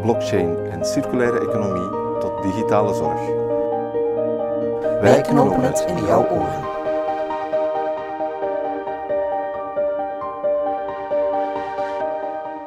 blockchain 0.00 0.56
en 0.70 0.84
circulaire 0.84 1.40
economie 1.40 1.90
tot 2.20 2.42
digitale 2.42 2.94
zorg. 2.94 3.20
Wij 5.00 5.20
knopen 5.20 5.62
het 5.62 5.84
in 5.88 6.04
jouw 6.04 6.28
oren. 6.28 6.68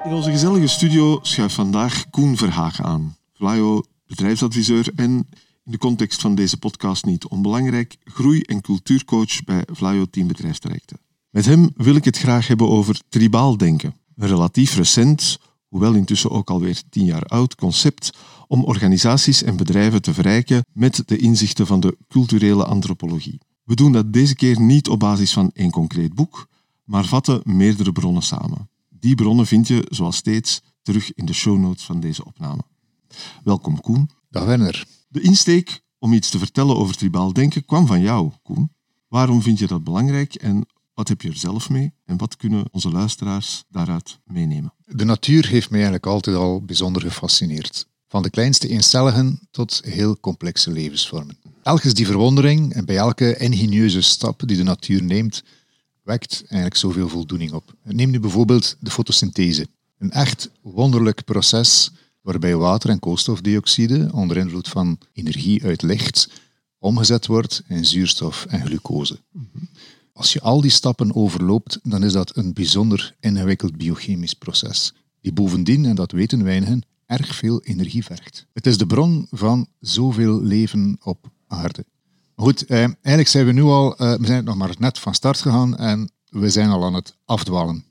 In 0.04 0.14
onze 0.14 0.32
gezellige 0.32 0.68
studio 0.68 1.20
schuift 1.22 1.56
vandaag 1.56 2.10
Koen 2.10 2.38
Verhagen 2.38 2.86
aan, 2.86 3.16
Vlaio 3.34 3.84
bedrijfsadviseur 4.08 4.88
en 4.96 5.28
in 5.66 5.72
de 5.72 5.78
context 5.78 6.22
van 6.22 6.36
deze 6.36 6.58
podcast 6.58 7.06
niet 7.06 7.28
onbelangrijk, 7.28 7.98
groei- 8.04 8.42
en 8.42 8.62
cultuurcoach 8.62 9.44
bij 9.44 9.64
Vlaio 9.72 10.06
Team 10.06 10.28
Bedrijfstrajecten. 10.28 11.00
Met 11.30 11.46
hem 11.46 11.72
wil 11.76 11.96
ik 11.96 12.06
het 12.06 12.18
graag 12.18 12.48
hebben 12.48 12.70
over 12.70 13.02
tribaal 13.10 13.58
denken. 13.58 13.96
Een 14.16 14.28
relatief 14.28 14.76
recent, 14.76 15.40
hoewel 15.74 15.94
intussen 15.94 16.30
ook 16.30 16.50
alweer 16.50 16.82
tien 16.90 17.06
jaar 17.06 17.24
oud, 17.24 17.56
concept 17.56 18.18
om 18.48 18.64
organisaties 18.64 19.44
en 19.44 19.56
bedrijven 19.56 20.02
te 20.02 20.14
verrijken 20.14 20.66
met 20.74 21.04
de 21.06 21.18
inzichten 21.18 21.68
van 21.68 21.80
de 21.80 21.98
culturele 22.08 22.66
antropologie. 22.66 23.42
We 23.64 23.76
doen 23.76 23.92
dat 23.92 24.14
deze 24.14 24.36
keer 24.36 24.62
niet 24.62 24.90
op 24.90 25.00
basis 25.00 25.34
van 25.34 25.52
één 25.54 25.72
concreet 25.72 26.14
boek, 26.14 26.48
maar 26.84 27.06
vatten 27.06 27.42
meerdere 27.44 27.92
bronnen 27.92 28.22
samen. 28.22 28.70
Die 28.90 29.16
bronnen 29.16 29.48
vind 29.48 29.68
je, 29.68 29.86
zoals 29.90 30.16
steeds, 30.16 30.62
terug 30.82 31.14
in 31.14 31.26
de 31.26 31.34
show 31.34 31.60
notes 31.60 31.84
van 31.84 32.00
deze 32.00 32.26
opname. 32.26 32.62
Welkom 33.44 33.82
Koen. 33.82 34.10
Dag 34.30 34.46
Werner. 34.46 34.86
De 35.08 35.22
insteek 35.22 35.82
om 36.00 36.14
iets 36.14 36.30
te 36.30 36.40
vertellen 36.40 36.78
over 36.78 36.96
tribaal 36.96 37.34
denken 37.34 37.66
kwam 37.66 37.88
van 37.88 38.02
jou, 38.02 38.32
Koen. 38.44 38.72
Waarom 39.08 39.42
vind 39.42 39.60
je 39.60 39.68
dat 39.68 39.84
belangrijk 39.84 40.36
en 40.36 40.66
wat 40.94 41.08
heb 41.08 41.22
je 41.22 41.30
er 41.30 41.38
zelf 41.38 41.70
mee 41.70 41.94
en 42.06 42.18
wat 42.18 42.38
kunnen 42.38 42.66
onze 42.72 42.90
luisteraars 42.90 43.64
daaruit 43.70 44.20
meenemen? 44.26 44.74
De 44.86 45.06
natuur 45.06 45.48
heeft 45.48 45.70
mij 45.70 45.80
eigenlijk 45.80 46.08
altijd 46.08 46.36
al 46.36 46.62
bijzonder 46.62 47.02
gefascineerd. 47.02 47.88
Van 48.08 48.24
de 48.24 48.30
kleinste 48.30 48.68
eencelligen 48.68 49.40
tot 49.52 49.82
heel 49.86 50.20
complexe 50.20 50.72
levensvormen. 50.72 51.38
Elke 51.64 51.94
die 51.94 52.06
verwondering 52.06 52.74
en 52.74 52.86
bij 52.86 52.98
elke 52.98 53.38
ingenieuze 53.38 54.02
stap 54.02 54.42
die 54.46 54.58
de 54.58 54.64
natuur 54.64 55.04
neemt, 55.04 55.44
wekt 56.04 56.40
eigenlijk 56.40 56.76
zoveel 56.76 57.10
voldoening 57.10 57.52
op. 57.52 57.74
Neem 57.84 58.10
nu 58.10 58.20
bijvoorbeeld 58.20 58.76
de 58.80 58.92
fotosynthese. 58.92 59.68
Een 59.98 60.12
echt 60.12 60.50
wonderlijk 60.62 61.24
proces 61.24 61.92
waarbij 62.22 62.56
water 62.56 62.90
en 62.90 63.00
koolstofdioxide 63.00 64.10
onder 64.12 64.38
invloed 64.38 64.68
van 64.68 64.98
energie 65.14 65.64
uit 65.64 65.82
licht 65.82 66.30
omgezet 66.84 67.26
wordt 67.26 67.64
in 67.68 67.86
zuurstof 67.86 68.46
en 68.46 68.66
glucose. 68.66 69.20
Als 70.14 70.34
je 70.34 70.42
al 70.42 70.62
die 70.62 70.72
stappen 70.72 71.16
overloopt, 71.16 71.80
dan 71.84 72.04
is 72.04 72.14
dat 72.14 72.38
een 72.38 72.54
bijzonder 72.54 73.16
ingewikkeld 73.20 73.78
biochemisch 73.78 74.34
proces, 74.34 74.94
die 75.22 75.34
bovendien, 75.34 75.86
en 75.86 75.96
dat 75.96 76.12
weten 76.12 76.44
weinigen, 76.44 76.82
erg 77.06 77.36
veel 77.36 77.62
energie 77.62 78.04
vergt. 78.04 78.46
Het 78.54 78.68
is 78.68 78.78
de 78.78 78.86
bron 78.86 79.28
van 79.32 79.68
zoveel 79.80 80.42
leven 80.42 80.98
op 81.04 81.32
aarde. 81.48 81.86
Goed, 82.36 82.66
eh, 82.66 82.78
eigenlijk 82.80 83.28
zijn 83.28 83.46
we 83.46 83.52
nu 83.52 83.62
al, 83.62 83.98
eh, 83.98 84.14
we 84.14 84.26
zijn 84.26 84.44
nog 84.44 84.56
maar 84.56 84.76
net 84.80 85.00
van 85.00 85.14
start 85.14 85.42
gegaan 85.42 85.78
en 85.78 86.12
we 86.30 86.50
zijn 86.50 86.70
al 86.70 86.84
aan 86.84 86.94
het 86.94 87.18
afdwalen. 87.26 87.86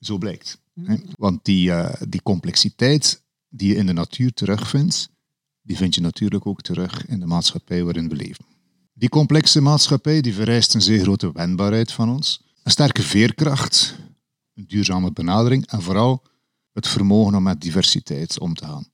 Zo 0.00 0.18
blijkt. 0.18 0.58
Hè? 0.80 0.96
Want 1.16 1.44
die, 1.44 1.72
eh, 1.72 2.02
die 2.08 2.22
complexiteit 2.22 3.22
die 3.48 3.68
je 3.68 3.74
in 3.74 3.86
de 3.86 3.92
natuur 3.92 4.32
terugvindt, 4.32 5.10
die 5.62 5.76
vind 5.76 5.94
je 5.94 6.00
natuurlijk 6.00 6.46
ook 6.46 6.60
terug 6.62 7.06
in 7.06 7.20
de 7.20 7.26
maatschappij 7.26 7.84
waarin 7.84 8.08
we 8.08 8.14
leven. 8.14 8.44
Die 8.96 9.08
complexe 9.08 9.60
maatschappij 9.60 10.20
die 10.20 10.34
vereist 10.34 10.74
een 10.74 10.82
zeer 10.82 11.00
grote 11.02 11.32
wendbaarheid 11.32 11.92
van 11.92 12.08
ons, 12.10 12.40
een 12.62 12.70
sterke 12.70 13.02
veerkracht, 13.02 13.96
een 14.54 14.64
duurzame 14.66 15.12
benadering 15.12 15.66
en 15.66 15.82
vooral 15.82 16.22
het 16.72 16.88
vermogen 16.88 17.34
om 17.34 17.42
met 17.42 17.60
diversiteit 17.60 18.38
om 18.38 18.54
te 18.54 18.64
gaan. 18.64 18.86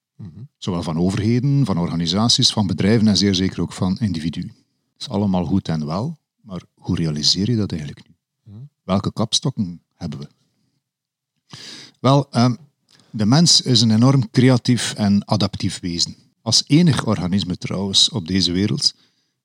Zowel 0.57 0.83
van 0.83 0.99
overheden, 0.99 1.65
van 1.65 1.79
organisaties, 1.79 2.53
van 2.53 2.67
bedrijven 2.67 3.09
en 3.09 3.17
zeer 3.17 3.35
zeker 3.35 3.61
ook 3.61 3.73
van 3.73 3.99
individuen. 3.99 4.47
Dat 4.47 5.01
is 5.01 5.09
allemaal 5.09 5.45
goed 5.45 5.69
en 5.69 5.87
wel, 5.87 6.19
maar 6.41 6.63
hoe 6.75 6.97
realiseer 6.97 7.51
je 7.51 7.57
dat 7.57 7.71
eigenlijk 7.71 8.09
nu? 8.09 8.15
Welke 8.83 9.13
kapstokken 9.13 9.83
hebben 9.95 10.19
we? 10.19 10.29
Wel, 12.01 12.31
ehm, 12.31 12.55
de 13.11 13.27
mens 13.27 13.61
is 13.61 13.81
een 13.81 13.91
enorm 13.91 14.31
creatief 14.31 14.95
en 14.95 15.29
adaptief 15.29 15.81
wezen. 15.81 16.17
Als 16.43 16.65
enig 16.67 17.07
organisme 17.07 17.57
trouwens 17.57 18.09
op 18.09 18.27
deze 18.27 18.53
wereld 18.53 18.95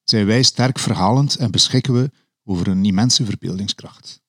zijn 0.05 0.25
wij 0.25 0.43
sterk 0.43 0.79
verhalend 0.79 1.35
en 1.35 1.51
beschikken 1.51 1.93
we 1.93 2.11
over 2.43 2.67
een 2.67 2.85
immense 2.85 3.25
verbeeldingskracht. 3.25 4.21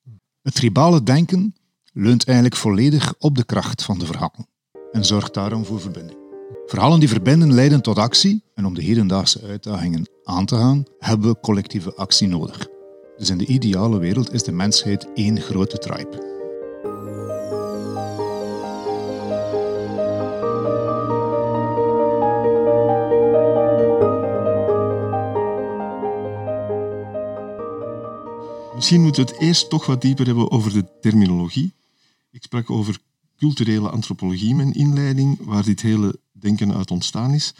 Het 0.42 0.54
tribale 0.54 1.02
denken 1.02 1.54
leunt 1.92 2.24
eigenlijk 2.24 2.56
volledig 2.56 3.14
op 3.18 3.36
de 3.36 3.44
kracht 3.44 3.82
van 3.82 3.98
de 3.98 4.06
verhalen 4.06 4.48
en 4.92 5.04
zorgt 5.04 5.34
daarom 5.34 5.64
voor 5.64 5.80
verbinding. 5.80 6.18
Verhalen 6.66 7.00
die 7.00 7.08
verbinden 7.08 7.52
leiden 7.52 7.82
tot 7.82 7.98
actie 7.98 8.42
en 8.54 8.66
om 8.66 8.74
de 8.74 8.82
hedendaagse 8.82 9.42
uitdagingen 9.42 10.08
aan 10.24 10.46
te 10.46 10.56
gaan, 10.56 10.84
hebben 10.98 11.30
we 11.30 11.40
collectieve 11.40 11.94
actie 11.94 12.28
nodig. 12.28 12.66
Dus 13.16 13.30
in 13.30 13.38
de 13.38 13.46
ideale 13.46 13.98
wereld 13.98 14.32
is 14.32 14.42
de 14.42 14.52
mensheid 14.52 15.06
één 15.14 15.40
grote 15.40 15.78
tribe. 15.78 16.35
Misschien 28.86 29.06
moeten 29.06 29.26
we 29.26 29.32
het 29.32 29.40
eerst 29.40 29.70
toch 29.70 29.86
wat 29.86 30.02
dieper 30.02 30.26
hebben 30.26 30.50
over 30.50 30.72
de 30.72 30.84
terminologie. 31.00 31.72
Ik 32.30 32.42
sprak 32.42 32.70
over 32.70 32.98
culturele 33.36 33.90
antropologie 33.90 34.48
in 34.48 34.56
mijn 34.56 34.72
inleiding, 34.72 35.38
waar 35.40 35.64
dit 35.64 35.80
hele 35.80 36.18
denken 36.32 36.74
uit 36.74 36.90
ontstaan 36.90 37.34
is. 37.34 37.54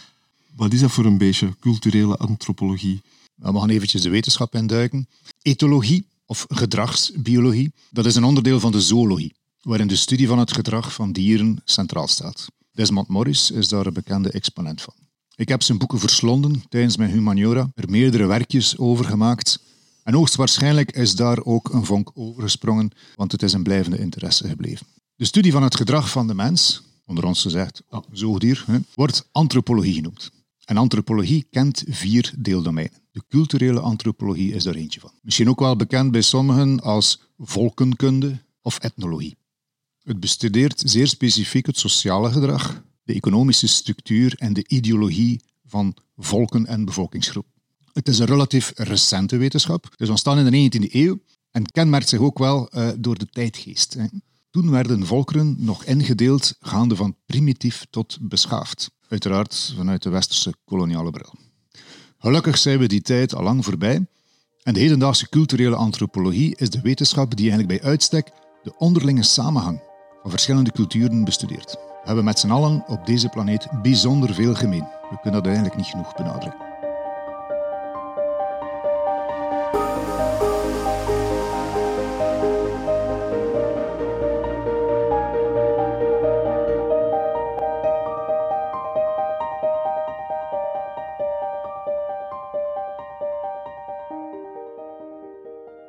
Wat 0.55 0.73
is 0.73 0.81
dat 0.81 0.91
voor 0.91 1.05
een 1.05 1.19
beetje, 1.19 1.57
culturele 1.61 2.17
antropologie? 2.17 3.01
We 3.35 3.59
gaan 3.59 3.69
eventjes 3.69 4.03
de 4.03 4.09
wetenschap 4.09 4.55
induiken. 4.55 5.09
Ethologie, 5.43 6.07
of 6.27 6.47
gedragsbiologie, 6.49 7.73
dat 7.91 8.07
is 8.07 8.15
een 8.15 8.25
onderdeel 8.25 8.61
van 8.61 8.73
de 8.73 8.81
zoologie, 8.81 9.35
waarin 9.63 9.87
de 9.87 9.97
studie 9.97 10.27
van 10.27 10.39
het 10.39 10.53
gedrag 10.53 10.93
van 10.93 11.13
dieren 11.13 11.61
centraal 11.65 12.09
staat. 12.09 12.47
Desmond 12.73 13.09
Morris 13.09 13.51
is 13.51 13.69
daar 13.69 13.87
een 13.87 13.93
bekende 13.93 14.31
exponent 14.31 14.83
van. 14.83 14.95
Ik 15.37 15.49
heb 15.49 15.63
zijn 15.63 15.79
boeken 15.79 15.99
verslonden 15.99 16.63
tijdens 16.69 16.97
mijn 16.97 17.11
humaniora, 17.11 17.71
er 17.75 17.91
meerdere 17.91 18.27
werkjes 18.27 18.79
over 18.79 19.05
gemaakt. 19.05 19.65
En 20.07 20.15
hoogstwaarschijnlijk 20.15 20.93
is 20.93 21.15
daar 21.15 21.45
ook 21.45 21.73
een 21.73 21.85
vonk 21.85 22.11
overgesprongen, 22.15 22.91
want 23.17 23.33
het 23.33 23.43
is 23.43 23.53
een 23.53 23.63
blijvende 23.63 23.99
interesse 23.99 24.49
gebleven. 24.49 24.87
De 25.17 25.25
studie 25.25 25.53
van 25.53 25.63
het 25.63 25.77
gedrag 25.77 26.11
van 26.11 26.27
de 26.27 26.35
mens, 26.35 26.83
onder 27.07 27.25
ons 27.25 27.43
gezegd 27.43 27.83
oh, 27.89 28.03
zoogdier, 28.13 28.65
hè, 28.67 28.79
wordt 28.95 29.29
antropologie 29.33 29.95
genoemd. 29.95 30.31
En 30.65 30.77
antropologie 30.77 31.47
kent 31.51 31.85
vier 31.89 32.35
deeldomeinen. 32.39 32.99
De 33.11 33.23
culturele 33.29 33.81
antropologie 33.81 34.53
is 34.53 34.65
daar 34.65 34.75
eentje 34.75 35.01
van. 35.01 35.13
Misschien 35.23 35.49
ook 35.49 35.61
wel 35.61 35.77
bekend 35.77 36.11
bij 36.11 36.23
sommigen 36.23 36.81
als 36.81 37.21
volkenkunde 37.39 38.39
of 38.63 38.79
etnologie. 38.79 39.37
Het 40.03 40.21
bestudeert 40.21 40.83
zeer 40.85 41.07
specifiek 41.07 41.67
het 41.67 41.79
sociale 41.79 42.33
gedrag, 42.33 42.83
de 43.03 43.15
economische 43.15 43.67
structuur 43.67 44.35
en 44.39 44.53
de 44.53 44.65
ideologie 44.69 45.41
van 45.65 45.97
volken 46.17 46.67
en 46.67 46.85
bevolkingsgroepen. 46.85 47.56
Het 47.97 48.09
is 48.09 48.19
een 48.19 48.27
relatief 48.27 48.73
recente 48.75 49.37
wetenschap. 49.37 49.95
Is 49.97 50.09
ontstaan 50.09 50.39
in 50.39 50.71
de 50.71 50.79
19e 50.79 50.93
eeuw 50.93 51.19
en 51.51 51.67
kenmerkt 51.67 52.09
zich 52.09 52.21
ook 52.21 52.39
wel 52.39 52.69
uh, 52.75 52.89
door 52.99 53.19
de 53.19 53.27
tijdgeest. 53.27 53.95
Hè. 53.95 54.05
Toen 54.51 54.71
werden 54.71 55.07
volkeren 55.07 55.57
nog 55.59 55.85
ingedeeld 55.85 56.57
gaande 56.61 56.97
van 56.97 57.17
primitief 57.27 57.87
tot 57.91 58.19
beschaafd. 58.21 58.91
Uiteraard 59.09 59.73
vanuit 59.77 60.03
de 60.03 60.11
westerse 60.11 60.55
koloniale 60.65 61.11
bril. 61.11 61.35
Gelukkig 62.19 62.59
zijn 62.59 62.79
we 62.79 62.87
die 62.87 63.01
tijd 63.01 63.35
al 63.35 63.43
lang 63.43 63.65
voorbij 63.65 64.07
en 64.63 64.75
de 64.75 64.81
hedendaagse 64.81 65.29
culturele 65.29 65.77
antropologie 65.77 66.57
is 66.57 66.71
de 66.71 66.81
wetenschap 66.81 67.37
die 67.37 67.51
eigenlijk 67.51 67.81
bij 67.81 67.91
uitstek 67.91 68.31
de 68.63 68.77
onderlinge 68.79 69.23
samenhang 69.23 69.81
van 70.23 70.31
verschillende 70.31 70.73
culturen 70.73 71.25
bestudeert. 71.25 71.73
We 71.73 72.03
hebben 72.05 72.25
met 72.25 72.39
z'n 72.39 72.51
allen 72.51 72.85
op 72.87 73.07
deze 73.07 73.29
planeet 73.29 73.69
bijzonder 73.83 74.35
veel 74.35 74.55
gemeen. 74.55 74.89
We 75.11 75.19
kunnen 75.23 75.43
dat 75.43 75.47
eigenlijk 75.47 75.77
niet 75.77 75.87
genoeg 75.87 76.15
benadrukken. 76.15 76.66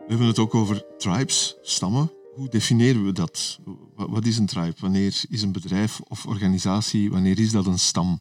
Hebben 0.08 0.28
het 0.28 0.40
ook 0.40 0.56
over 0.56 0.86
tribes, 0.98 1.56
stammen. 1.62 2.12
Hoe 2.34 2.50
definiëren 2.50 3.06
we 3.06 3.12
dat? 3.12 3.60
Wat 3.96 4.26
is 4.26 4.38
een 4.38 4.46
tribe? 4.46 4.76
Wanneer 4.80 5.24
is 5.30 5.42
een 5.42 5.52
bedrijf 5.52 6.00
of 6.00 6.26
organisatie, 6.26 7.10
wanneer 7.10 7.40
is 7.40 7.52
dat 7.52 7.66
een 7.66 7.80
stam? 7.80 8.20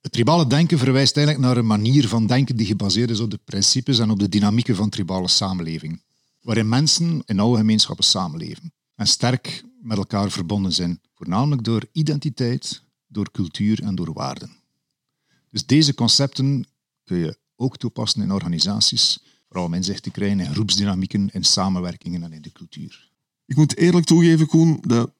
Het 0.00 0.12
tribale 0.12 0.46
denken 0.46 0.78
verwijst 0.78 1.16
eigenlijk 1.16 1.46
naar 1.46 1.56
een 1.56 1.66
manier 1.66 2.08
van 2.08 2.26
denken 2.26 2.56
die 2.56 2.66
gebaseerd 2.66 3.10
is 3.10 3.20
op 3.20 3.30
de 3.30 3.40
principes 3.44 3.98
en 3.98 4.10
op 4.10 4.18
de 4.18 4.28
dynamieken 4.28 4.76
van 4.76 4.88
tribale 4.88 5.28
samenleving. 5.28 6.02
Waarin 6.42 6.68
mensen 6.68 7.22
in 7.26 7.40
oude 7.40 7.58
gemeenschappen 7.58 8.04
samenleven 8.04 8.72
en 8.94 9.06
sterk 9.06 9.64
met 9.82 9.98
elkaar 9.98 10.30
verbonden 10.30 10.72
zijn, 10.72 11.00
voornamelijk 11.14 11.64
door 11.64 11.86
identiteit, 11.92 12.82
door 13.06 13.30
cultuur 13.30 13.82
en 13.82 13.94
door 13.94 14.12
waarden. 14.12 14.50
Dus 15.50 15.66
deze 15.66 15.94
concepten 15.94 16.66
kun 17.04 17.18
je 17.18 17.38
ook 17.56 17.76
toepassen 17.76 18.22
in 18.22 18.32
organisaties, 18.32 19.18
vooral 19.48 19.66
om 19.66 19.74
inzicht 19.74 20.02
te 20.02 20.10
krijgen 20.10 20.52
groepsdynamieken, 20.52 21.30
in 21.32 21.44
samenwerkingen 21.44 22.22
en 22.22 22.32
in 22.32 22.42
de 22.42 22.52
cultuur. 22.52 23.10
Ik 23.46 23.56
moet 23.56 23.76
eerlijk 23.76 24.06
toegeven, 24.06 24.46
Koen, 24.46 24.78
dat 24.80 25.12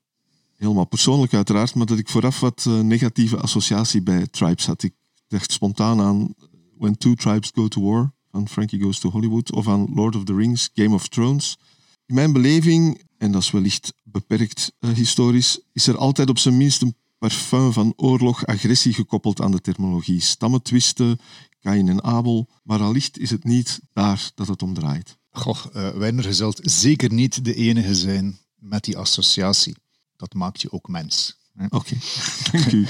helemaal 0.56 0.86
persoonlijk 0.86 1.34
uiteraard, 1.34 1.74
maar 1.74 1.86
dat 1.86 1.98
ik 1.98 2.08
vooraf 2.08 2.40
wat 2.40 2.64
uh, 2.68 2.80
negatieve 2.80 3.36
associatie 3.36 4.02
bij 4.02 4.26
tribes 4.26 4.66
had. 4.66 4.82
Ik 4.82 4.94
dacht 5.28 5.52
spontaan 5.52 6.00
aan 6.00 6.34
When 6.78 6.98
Two 6.98 7.14
Tribes 7.14 7.50
Go 7.54 7.68
to 7.68 7.82
War 7.82 8.12
van 8.30 8.48
Frankie 8.48 8.80
Goes 8.80 8.98
to 8.98 9.10
Hollywood 9.10 9.52
of 9.52 9.68
aan 9.68 9.86
Lord 9.94 10.16
of 10.16 10.24
the 10.24 10.34
Rings, 10.34 10.70
Game 10.74 10.94
of 10.94 11.08
Thrones. 11.08 11.58
In 12.06 12.14
mijn 12.14 12.32
beleving, 12.32 13.02
en 13.18 13.32
dat 13.32 13.42
is 13.42 13.50
wellicht 13.50 13.92
beperkt 14.02 14.72
uh, 14.80 14.90
historisch, 14.90 15.60
is 15.72 15.86
er 15.86 15.96
altijd 15.96 16.28
op 16.28 16.38
zijn 16.38 16.56
minst 16.56 16.82
een 16.82 16.94
parfum 17.18 17.72
van 17.72 17.92
oorlog, 17.96 18.46
agressie 18.46 18.92
gekoppeld 18.92 19.40
aan 19.40 19.50
de 19.50 19.60
terminologie. 19.60 20.20
Stammetwisten, 20.20 21.18
Kain 21.60 21.88
en 21.88 22.02
Abel, 22.04 22.48
maar 22.62 22.80
allicht 22.80 23.18
is 23.18 23.30
het 23.30 23.44
niet 23.44 23.80
daar 23.92 24.30
dat 24.34 24.48
het 24.48 24.62
om 24.62 24.74
draait. 24.74 25.16
Goh, 25.30 25.64
uh, 25.66 25.88
Werner, 25.90 26.24
je 26.24 26.34
zult 26.34 26.60
zeker 26.62 27.12
niet 27.12 27.44
de 27.44 27.54
enige 27.54 27.94
zijn 27.94 28.38
met 28.54 28.84
die 28.84 28.96
associatie. 28.96 29.76
Dat 30.16 30.34
maakt 30.34 30.60
je 30.60 30.72
ook 30.72 30.88
mens. 30.88 31.38
Oké, 31.54 31.76
okay. 31.76 31.98
dank 32.52 32.72
u. 32.72 32.86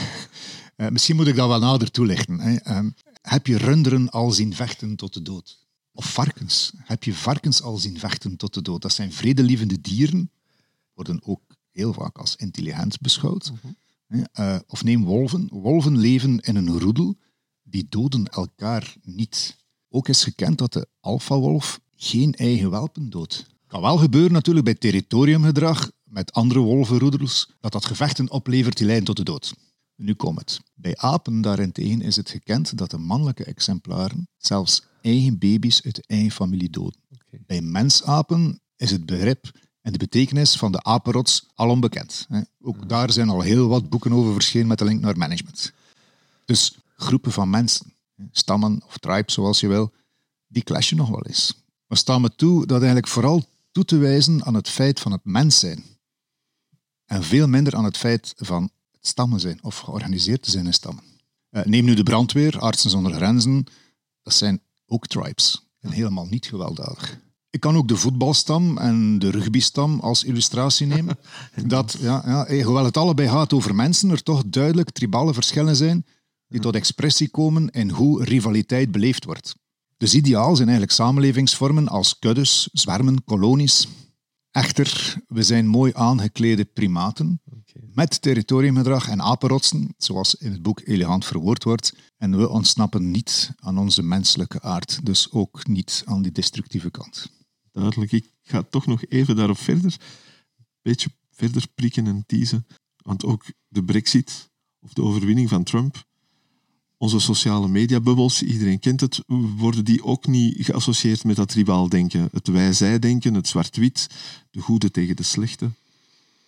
uh, 0.76 0.88
misschien 0.94 1.16
moet 1.16 1.26
ik 1.26 1.36
dat 1.36 1.48
wel 1.48 1.58
nader 1.58 1.90
toelichten. 1.90 2.40
Hè. 2.40 2.82
Uh, 2.82 2.90
heb 3.22 3.46
je 3.46 3.58
runderen 3.58 4.10
al 4.10 4.30
zien 4.30 4.54
vechten 4.54 4.96
tot 4.96 5.14
de 5.14 5.22
dood? 5.22 5.66
Of 5.92 6.12
varkens? 6.12 6.72
Heb 6.76 7.04
je 7.04 7.14
varkens 7.14 7.62
al 7.62 7.76
zien 7.76 7.98
vechten 7.98 8.36
tot 8.36 8.54
de 8.54 8.62
dood? 8.62 8.82
Dat 8.82 8.92
zijn 8.92 9.12
vredelievende 9.12 9.80
dieren, 9.80 10.30
worden 10.94 11.20
ook 11.24 11.42
heel 11.70 11.92
vaak 11.92 12.18
als 12.18 12.36
intelligent 12.36 13.00
beschouwd. 13.00 13.50
Mm 13.50 13.76
-hmm. 14.08 14.62
of 14.66 14.84
neem 14.84 15.04
wolven. 15.04 15.48
Wolven 15.50 15.98
leven 15.98 16.38
in 16.38 16.56
een 16.56 16.78
roedel, 16.78 17.16
die 17.70 17.86
doden 17.88 18.26
elkaar 18.26 18.94
niet. 19.02 19.56
Ook 19.88 20.08
is 20.08 20.22
gekend 20.22 20.58
dat 20.58 20.72
de 20.72 20.86
alfawolf 21.00 21.80
geen 21.96 22.34
eigen 22.34 22.70
welpen 22.70 23.10
doodt. 23.10 23.46
Kan 23.66 23.80
wel 23.80 23.96
gebeuren 23.96 24.32
natuurlijk 24.32 24.64
bij 24.64 24.74
territoriumgedrag 24.74 25.90
met 26.04 26.32
andere 26.32 26.60
wolvenroedels, 26.60 27.50
dat 27.60 27.72
dat 27.72 27.84
gevechten 27.84 28.30
oplevert 28.30 28.76
die 28.76 28.86
leiden 28.86 29.06
tot 29.06 29.16
de 29.16 29.22
dood. 29.22 29.54
Nu 29.96 30.14
komt 30.14 30.38
het. 30.38 30.60
Bij 30.74 30.96
apen 30.96 31.40
daarentegen 31.40 32.00
is 32.00 32.16
het 32.16 32.30
gekend 32.30 32.78
dat 32.78 32.90
de 32.90 32.98
mannelijke 32.98 33.44
exemplaren 33.44 34.28
zelfs 34.36 34.82
eigen 35.02 35.38
baby's 35.38 35.82
uit 35.82 35.94
de 35.94 36.04
eigen 36.06 36.30
familie 36.30 36.70
doden. 36.70 37.00
Okay. 37.12 37.40
Bij 37.46 37.60
mensapen 37.60 38.60
is 38.76 38.90
het 38.90 39.06
begrip 39.06 39.50
en 39.80 39.92
de 39.92 39.98
betekenis 39.98 40.56
van 40.56 40.72
de 40.72 40.82
apenrots 40.82 41.46
al 41.54 41.70
onbekend. 41.70 42.26
Ook 42.60 42.88
daar 42.88 43.12
zijn 43.12 43.28
al 43.28 43.40
heel 43.40 43.68
wat 43.68 43.88
boeken 43.88 44.12
over 44.12 44.32
verschenen 44.32 44.66
met 44.66 44.78
de 44.78 44.84
link 44.84 45.00
naar 45.00 45.18
management. 45.18 45.72
Dus 46.44 46.78
groepen 46.98 47.32
van 47.32 47.50
mensen, 47.50 47.92
stammen 48.30 48.82
of 48.86 48.98
tribes 48.98 49.34
zoals 49.34 49.60
je 49.60 49.68
wil, 49.68 49.92
die 50.46 50.62
clashen 50.62 50.96
nog 50.96 51.08
wel 51.08 51.22
eens. 51.26 51.62
We 51.86 51.96
staan 51.96 52.20
me 52.20 52.34
toe 52.34 52.66
dat 52.66 52.76
eigenlijk 52.76 53.08
vooral 53.08 53.48
toe 53.72 53.84
te 53.84 53.96
wijzen 53.96 54.44
aan 54.44 54.54
het 54.54 54.68
feit 54.68 55.00
van 55.00 55.12
het 55.12 55.24
mens 55.24 55.58
zijn. 55.58 55.84
En 57.04 57.22
veel 57.22 57.48
minder 57.48 57.76
aan 57.76 57.84
het 57.84 57.96
feit 57.96 58.34
van 58.36 58.62
het 58.90 59.06
stammen 59.06 59.40
zijn 59.40 59.58
of 59.62 59.78
georganiseerd 59.78 60.42
te 60.42 60.50
zijn 60.50 60.66
in 60.66 60.72
stammen. 60.72 61.04
Uh, 61.50 61.64
neem 61.64 61.84
nu 61.84 61.94
de 61.94 62.02
brandweer, 62.02 62.58
Artsen 62.58 62.90
zonder 62.90 63.12
Grenzen. 63.12 63.66
Dat 64.22 64.34
zijn 64.34 64.60
ook 64.86 65.06
tribes. 65.06 65.66
En 65.80 65.90
helemaal 65.90 66.26
niet 66.26 66.46
gewelddadig. 66.46 67.18
Ik 67.50 67.60
kan 67.60 67.76
ook 67.76 67.88
de 67.88 67.96
voetbalstam 67.96 68.78
en 68.78 69.18
de 69.18 69.30
rugbystam 69.30 70.00
als 70.00 70.24
illustratie 70.24 70.86
nemen. 70.86 71.18
Dat, 71.66 71.96
ja, 72.00 72.22
ja, 72.26 72.62
hoewel 72.64 72.84
het 72.84 72.96
allebei 72.96 73.28
gaat 73.28 73.52
over 73.52 73.74
mensen, 73.74 74.10
er 74.10 74.22
toch 74.22 74.42
duidelijk 74.46 74.90
tribale 74.90 75.34
verschillen 75.34 75.76
zijn 75.76 76.06
die 76.48 76.60
tot 76.60 76.74
expressie 76.74 77.30
komen 77.30 77.70
in 77.70 77.90
hoe 77.90 78.24
rivaliteit 78.24 78.90
beleefd 78.90 79.24
wordt. 79.24 79.54
Dus 79.96 80.14
ideaal 80.14 80.56
zijn 80.56 80.68
eigenlijk 80.68 80.98
samenlevingsvormen 80.98 81.88
als 81.88 82.18
kuddes, 82.18 82.68
zwermen, 82.72 83.24
kolonies. 83.24 83.88
Echter, 84.50 85.16
we 85.26 85.42
zijn 85.42 85.66
mooi 85.66 85.92
aangeklede 85.94 86.64
primaten 86.64 87.40
okay. 87.44 87.90
met 87.94 88.22
territoriumgedrag 88.22 89.08
en 89.08 89.22
apenrotsen, 89.22 89.94
zoals 89.96 90.34
in 90.34 90.52
het 90.52 90.62
boek 90.62 90.80
elegant 90.84 91.24
verwoord 91.24 91.64
wordt. 91.64 91.94
En 92.16 92.38
we 92.38 92.48
ontsnappen 92.48 93.10
niet 93.10 93.52
aan 93.56 93.78
onze 93.78 94.02
menselijke 94.02 94.62
aard, 94.62 95.06
dus 95.06 95.32
ook 95.32 95.66
niet 95.66 96.02
aan 96.04 96.22
die 96.22 96.32
destructieve 96.32 96.90
kant. 96.90 97.30
Duidelijk, 97.72 98.12
ik 98.12 98.32
ga 98.42 98.62
toch 98.62 98.86
nog 98.86 99.04
even 99.04 99.36
daarop 99.36 99.58
verder. 99.58 99.96
Een 100.56 100.66
beetje 100.82 101.10
verder 101.30 101.66
prikken 101.74 102.06
en 102.06 102.24
teasen. 102.26 102.66
Want 102.96 103.24
ook 103.24 103.44
de 103.68 103.84
brexit 103.84 104.50
of 104.78 104.92
de 104.92 105.02
overwinning 105.02 105.48
van 105.48 105.64
Trump 105.64 106.06
onze 106.98 107.20
sociale 107.20 107.68
mediabubbels, 107.68 108.42
iedereen 108.42 108.78
kent 108.78 109.00
het, 109.00 109.22
worden 109.56 109.84
die 109.84 110.04
ook 110.04 110.26
niet 110.26 110.64
geassocieerd 110.64 111.24
met 111.24 111.36
dat 111.36 111.48
tribaal 111.48 111.88
denken. 111.88 112.28
Het 112.32 112.48
wij-zij-denken, 112.48 113.34
het 113.34 113.48
zwart-wit, 113.48 114.06
de 114.50 114.60
goede 114.60 114.90
tegen 114.90 115.16
de 115.16 115.22
slechte. 115.22 115.70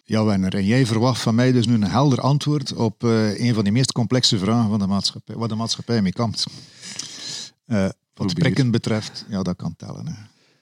Ja, 0.04 0.24
Werner, 0.24 0.54
en 0.54 0.64
jij 0.64 0.86
verwacht 0.86 1.22
van 1.22 1.34
mij 1.34 1.52
dus 1.52 1.66
nu 1.66 1.74
een 1.74 1.82
helder 1.82 2.20
antwoord 2.20 2.74
op 2.74 3.04
uh, 3.04 3.40
een 3.40 3.54
van 3.54 3.64
de 3.64 3.70
meest 3.70 3.92
complexe 3.92 4.38
vragen 4.38 4.70
van 4.70 4.78
de 4.78 4.86
maatschappij, 4.86 5.34
waar 5.34 5.48
de 5.48 5.54
maatschappij 5.54 6.02
mee 6.02 6.12
kampt. 6.12 6.46
Uh, 7.66 7.88
wat 8.14 8.34
prikken 8.34 8.70
betreft, 8.70 9.24
ja, 9.28 9.42
dat 9.42 9.56
kan 9.56 9.76
tellen. 9.76 10.06
Hè. 10.06 10.14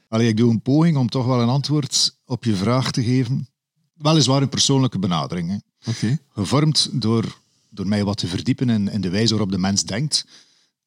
Allee, 0.08 0.28
ik 0.28 0.36
doe 0.36 0.50
een 0.50 0.62
poging 0.62 0.96
om 0.96 1.08
toch 1.08 1.26
wel 1.26 1.40
een 1.40 1.48
antwoord 1.48 2.18
op 2.24 2.44
je 2.44 2.54
vraag 2.54 2.90
te 2.90 3.02
geven. 3.02 3.48
Weliswaar 3.94 4.42
een 4.42 4.48
persoonlijke 4.48 4.98
benadering. 4.98 5.62
Okay. 5.86 6.18
Gevormd 6.28 6.88
door 6.92 7.38
door 7.78 7.88
mij 7.88 8.04
wat 8.04 8.16
te 8.16 8.26
verdiepen 8.26 8.68
in, 8.68 8.88
in 8.88 9.00
de 9.00 9.10
wijze 9.10 9.30
waarop 9.30 9.50
de 9.50 9.58
mens 9.58 9.82
denkt. 9.82 10.26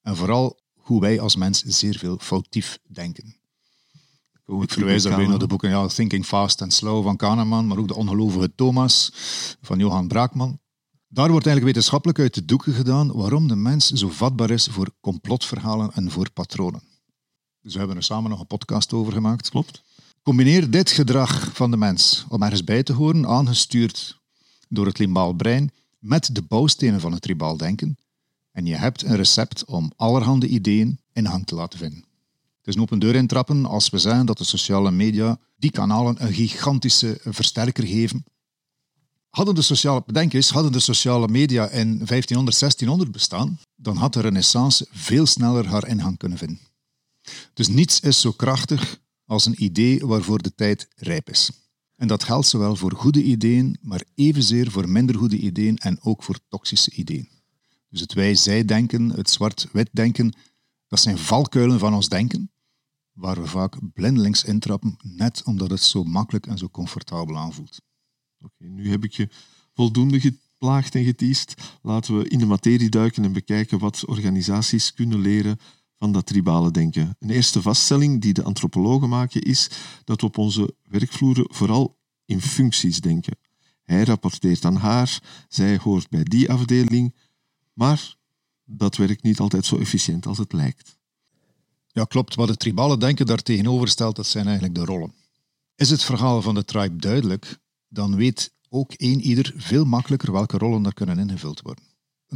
En 0.02 0.16
vooral 0.16 0.60
hoe 0.74 1.02
wij 1.02 1.20
als 1.20 1.36
mens 1.36 1.64
zeer 1.64 1.98
veel 1.98 2.18
foutief 2.22 2.80
denken. 2.88 3.36
Ik 4.62 4.72
verwijs 4.72 5.04
daarbij 5.04 5.28
naar 5.28 5.40
de 5.40 5.48
boeken 5.48 5.70
ja, 5.70 5.88
Thinking 5.88 6.26
Fast 6.26 6.62
and 6.62 6.74
Slow 6.74 7.04
van 7.04 7.16
Kahneman, 7.16 7.68
maar 7.68 7.78
ook 7.78 7.88
De 7.88 7.96
Ongelovige 7.96 8.56
Thomas 8.56 9.12
van 9.62 9.80
Johan 9.80 10.08
Braakman. 10.08 10.60
Daar 11.08 11.30
wordt 11.30 11.46
eigenlijk 11.46 11.76
wetenschappelijk 11.76 12.20
uit 12.20 12.34
de 12.34 12.46
doeken 12.46 12.74
gedaan 12.74 13.12
waarom 13.12 13.48
de 13.48 13.56
mens 13.56 13.90
zo 13.92 14.10
vatbaar 14.10 14.50
is 14.50 14.68
voor 14.72 14.90
complotverhalen 15.02 15.94
en 15.94 16.12
voor 16.12 16.32
patronen. 16.32 16.84
Dus 17.62 17.74
we 17.74 17.80
hebben 17.80 17.98
er 17.98 18.04
samen 18.04 18.30
nog 18.30 18.40
een 18.40 18.48
podcast 18.48 18.94
over 18.94 19.14
gemaakt. 19.14 19.50
Klopt. 19.50 19.84
Combineer 20.22 20.70
dit 20.70 20.92
gedrag 20.92 21.50
van 21.54 21.72
de 21.72 21.78
mens 21.78 22.26
om 22.30 22.44
ergens 22.44 22.64
bij 22.64 22.84
te 22.84 22.94
horen, 22.94 23.28
aangestuurd 23.28 24.20
door 24.70 24.86
het 24.86 24.98
limbaal 24.98 25.34
brein, 25.34 25.72
met 26.02 26.36
de 26.36 26.42
bouwstenen 26.42 27.00
van 27.00 27.12
het 27.12 27.22
tribaal 27.22 27.58
denken 27.58 27.98
en 28.52 28.66
je 28.66 28.76
hebt 28.76 29.04
een 29.04 29.16
recept 29.16 29.66
om 29.66 29.92
allerhande 29.96 30.48
ideeën 30.48 31.00
in 31.14 31.26
hang 31.26 31.46
te 31.46 31.56
laten 31.56 31.80
vinden. 31.80 32.00
Het 32.58 32.68
is 32.68 32.76
een 32.76 32.82
open 32.82 33.00
deur 33.00 33.16
intrappen 33.16 33.66
als 33.66 33.90
we 33.90 33.98
zeggen 33.98 34.26
dat 34.26 34.38
de 34.38 34.44
sociale 34.44 34.92
media 34.92 35.40
die 35.56 35.72
kanalen 35.72 36.24
een 36.24 36.34
gigantische 36.34 37.20
versterker 37.24 37.88
geven. 37.88 38.24
Hadden 39.30 39.56
de 39.56 39.62
sociale, 39.62 40.04
bedenk 40.06 40.34
eens, 40.34 40.50
hadden 40.50 40.72
de 40.72 40.80
sociale 40.80 41.28
media 41.28 41.64
in 41.70 41.98
1500, 41.98 42.60
1600 42.60 43.12
bestaan, 43.12 43.60
dan 43.76 43.96
had 43.96 44.14
de 44.14 44.22
renaissance 44.22 44.88
veel 44.92 45.26
sneller 45.26 45.68
haar 45.68 45.88
ingang 45.88 46.18
kunnen 46.18 46.38
vinden. 46.38 46.60
Dus 47.54 47.68
niets 47.68 48.00
is 48.00 48.22
zo 48.22 48.32
krachtig 48.32 49.00
als 49.26 49.46
een 49.46 49.64
idee 49.64 50.06
waarvoor 50.06 50.42
de 50.42 50.56
tijd 50.56 50.88
rijp 50.96 51.30
is. 51.30 51.52
En 52.02 52.08
dat 52.08 52.24
geldt 52.24 52.48
zowel 52.48 52.76
voor 52.76 52.92
goede 52.92 53.24
ideeën, 53.24 53.78
maar 53.82 54.04
evenzeer 54.16 54.72
voor 54.72 54.90
minder 54.90 55.16
goede 55.16 55.38
ideeën 55.38 55.78
en 55.78 56.02
ook 56.02 56.24
voor 56.24 56.40
toxische 56.48 56.92
ideeën. 56.92 57.30
Dus 57.90 58.02
het 58.02 58.14
wij-zij-denken, 58.14 59.10
het 59.10 59.30
zwart-wit 59.30 59.90
denken, 59.92 60.34
dat 60.88 61.00
zijn 61.00 61.18
valkuilen 61.18 61.80
van 61.80 61.94
ons 61.94 62.10
denken, 62.10 62.52
waar 63.12 63.42
we 63.42 63.48
vaak 63.48 63.94
blindelings 63.94 64.44
intrappen, 64.44 64.98
net 65.02 65.44
omdat 65.44 65.70
het 65.70 65.82
zo 65.82 66.04
makkelijk 66.04 66.48
en 66.48 66.58
zo 66.58 66.70
comfortabel 66.70 67.38
aanvoelt. 67.38 67.82
Oké, 68.40 68.66
nu 68.66 68.90
heb 68.90 69.04
ik 69.04 69.14
je 69.14 69.30
voldoende 69.74 70.20
geplaagd 70.20 70.96
en 70.96 71.04
getiest. 71.04 71.54
Laten 71.82 72.18
we 72.18 72.28
in 72.28 72.40
de 72.40 72.46
materie 72.46 72.90
duiken 72.90 73.24
en 73.24 73.34
bekijken 73.34 73.80
wat 73.80 74.06
organisaties 74.06 74.94
kunnen 74.94 75.20
leren 75.20 75.60
van 76.02 76.12
dat 76.12 76.26
tribale 76.26 76.72
denken. 76.72 77.16
Een 77.20 77.30
eerste 77.30 77.62
vaststelling 77.62 78.22
die 78.22 78.34
de 78.34 78.44
antropologen 78.44 79.10
maken 79.10 79.42
is 79.42 79.70
dat 80.04 80.22
we 80.22 80.28
op 80.28 80.38
onze 80.38 80.76
werkvloeren 80.84 81.46
vooral 81.50 81.98
in 82.26 82.42
functies 82.42 83.02
denken. 83.02 83.38
Hij 83.84 84.04
rapporteert 84.04 84.66
aan 84.66 84.76
haar, 84.76 85.20
zij 85.48 85.78
hoort 85.78 86.10
bij 86.10 86.24
die 86.24 86.52
afdeling, 86.52 87.16
maar 87.74 88.16
dat 88.66 88.96
werkt 88.96 89.24
niet 89.24 89.40
altijd 89.40 89.66
zo 89.66 89.78
efficiënt 89.78 90.26
als 90.26 90.38
het 90.38 90.54
lijkt. 90.54 90.98
Ja, 91.88 92.04
klopt. 92.04 92.36
Wat 92.36 92.50
het 92.50 92.60
tribale 92.60 92.98
denken 92.98 93.26
daar 93.26 93.42
tegenover 93.42 93.88
stelt, 93.88 94.16
dat 94.16 94.28
zijn 94.28 94.46
eigenlijk 94.46 94.76
de 94.76 94.86
rollen. 94.86 95.14
Is 95.76 95.90
het 95.90 96.04
verhaal 96.04 96.42
van 96.42 96.56
de 96.56 96.66
tribe 96.66 96.96
duidelijk, 96.96 97.60
dan 97.88 98.16
weet 98.16 98.54
ook 98.70 98.94
één 98.94 99.22
ieder 99.22 99.54
veel 99.56 99.86
makkelijker 99.86 100.32
welke 100.32 100.58
rollen 100.58 100.86
er 100.86 100.94
kunnen 100.94 101.20
ingevuld 101.20 101.62
worden. 101.62 101.84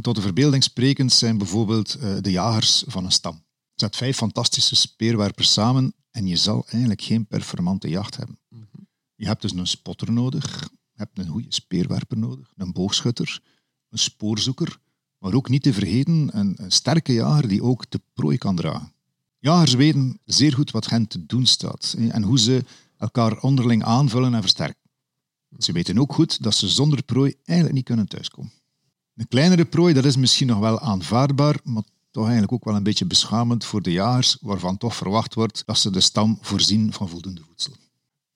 Tot 0.00 0.14
de 0.14 0.20
verbeelding 0.20 0.62
sprekend 0.62 1.12
zijn 1.12 1.38
bijvoorbeeld 1.38 1.94
eh, 1.94 2.16
de 2.20 2.30
jagers 2.30 2.84
van 2.86 3.04
een 3.04 3.12
stam. 3.12 3.44
Zet 3.76 3.96
vijf 3.96 4.16
fantastische 4.16 4.76
speerwerpers 4.76 5.52
samen 5.52 5.94
en 6.10 6.26
je 6.26 6.36
zal 6.36 6.64
eigenlijk 6.68 7.02
geen 7.02 7.26
performante 7.26 7.88
jacht 7.88 8.16
hebben. 8.16 8.38
Je 9.14 9.26
hebt 9.26 9.42
dus 9.42 9.52
een 9.52 9.66
spotter 9.66 10.12
nodig, 10.12 10.60
je 10.60 11.02
hebt 11.02 11.18
een 11.18 11.28
goede 11.28 11.52
speerwerper 11.52 12.18
nodig, 12.18 12.52
een 12.56 12.72
boogschutter, 12.72 13.40
een 13.90 13.98
spoorzoeker, 13.98 14.78
maar 15.18 15.34
ook 15.34 15.48
niet 15.48 15.62
te 15.62 15.72
vergeten 15.72 16.38
een, 16.38 16.54
een 16.56 16.72
sterke 16.72 17.12
jager 17.12 17.48
die 17.48 17.62
ook 17.62 17.90
de 17.90 18.00
prooi 18.12 18.38
kan 18.38 18.56
dragen. 18.56 18.92
Jagers 19.38 19.74
weten 19.74 20.18
zeer 20.24 20.52
goed 20.52 20.70
wat 20.70 20.90
hen 20.90 21.06
te 21.06 21.26
doen 21.26 21.46
staat 21.46 21.96
en 21.98 22.22
hoe 22.22 22.38
ze 22.38 22.64
elkaar 22.96 23.40
onderling 23.40 23.84
aanvullen 23.84 24.34
en 24.34 24.40
versterken. 24.40 24.90
Ze 25.58 25.72
weten 25.72 25.98
ook 25.98 26.12
goed 26.12 26.42
dat 26.42 26.54
ze 26.54 26.68
zonder 26.68 27.02
prooi 27.02 27.34
eigenlijk 27.44 27.76
niet 27.76 27.86
kunnen 27.86 28.08
thuiskomen. 28.08 28.52
Een 29.16 29.28
kleinere 29.28 29.64
prooi 29.64 29.94
dat 29.94 30.04
is 30.04 30.16
misschien 30.16 30.46
nog 30.46 30.58
wel 30.58 30.80
aanvaardbaar, 30.80 31.60
maar 31.64 31.82
toch 32.16 32.24
eigenlijk 32.24 32.52
ook 32.52 32.64
wel 32.64 32.76
een 32.76 32.82
beetje 32.82 33.06
beschamend 33.06 33.64
voor 33.64 33.82
de 33.82 33.92
jagers, 33.92 34.36
waarvan 34.40 34.76
toch 34.76 34.96
verwacht 34.96 35.34
wordt 35.34 35.62
dat 35.66 35.78
ze 35.78 35.90
de 35.90 36.00
stam 36.00 36.38
voorzien 36.40 36.92
van 36.92 37.08
voldoende 37.08 37.42
voedsel. 37.42 37.72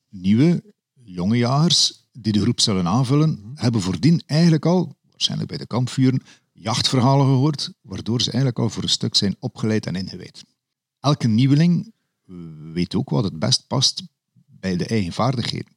Nieuwe, 0.09 0.75
jonge 1.05 1.37
jagers 1.37 2.09
die 2.13 2.33
de 2.33 2.41
groep 2.41 2.61
zullen 2.61 2.87
aanvullen, 2.87 3.53
hebben 3.55 3.81
voordien 3.81 4.23
eigenlijk 4.27 4.67
al, 4.67 4.97
waarschijnlijk 5.11 5.49
bij 5.49 5.59
de 5.59 5.67
kampvuren, 5.67 6.23
jachtverhalen 6.53 7.27
gehoord, 7.27 7.73
waardoor 7.83 8.21
ze 8.21 8.31
eigenlijk 8.31 8.59
al 8.59 8.71
voor 8.71 8.83
een 8.83 8.89
stuk 8.89 9.15
zijn 9.15 9.37
opgeleid 9.39 9.87
en 9.87 9.95
ingewijd. 9.97 10.45
Elke 11.01 11.29
nieuweling 11.29 11.93
weet 12.73 12.95
ook 12.95 13.11
wat 13.11 13.25
het 13.25 13.39
best 13.39 13.67
past 13.67 14.03
bij 14.47 14.77
de 14.77 14.87
eigen 14.87 15.13
vaardigheden. 15.13 15.77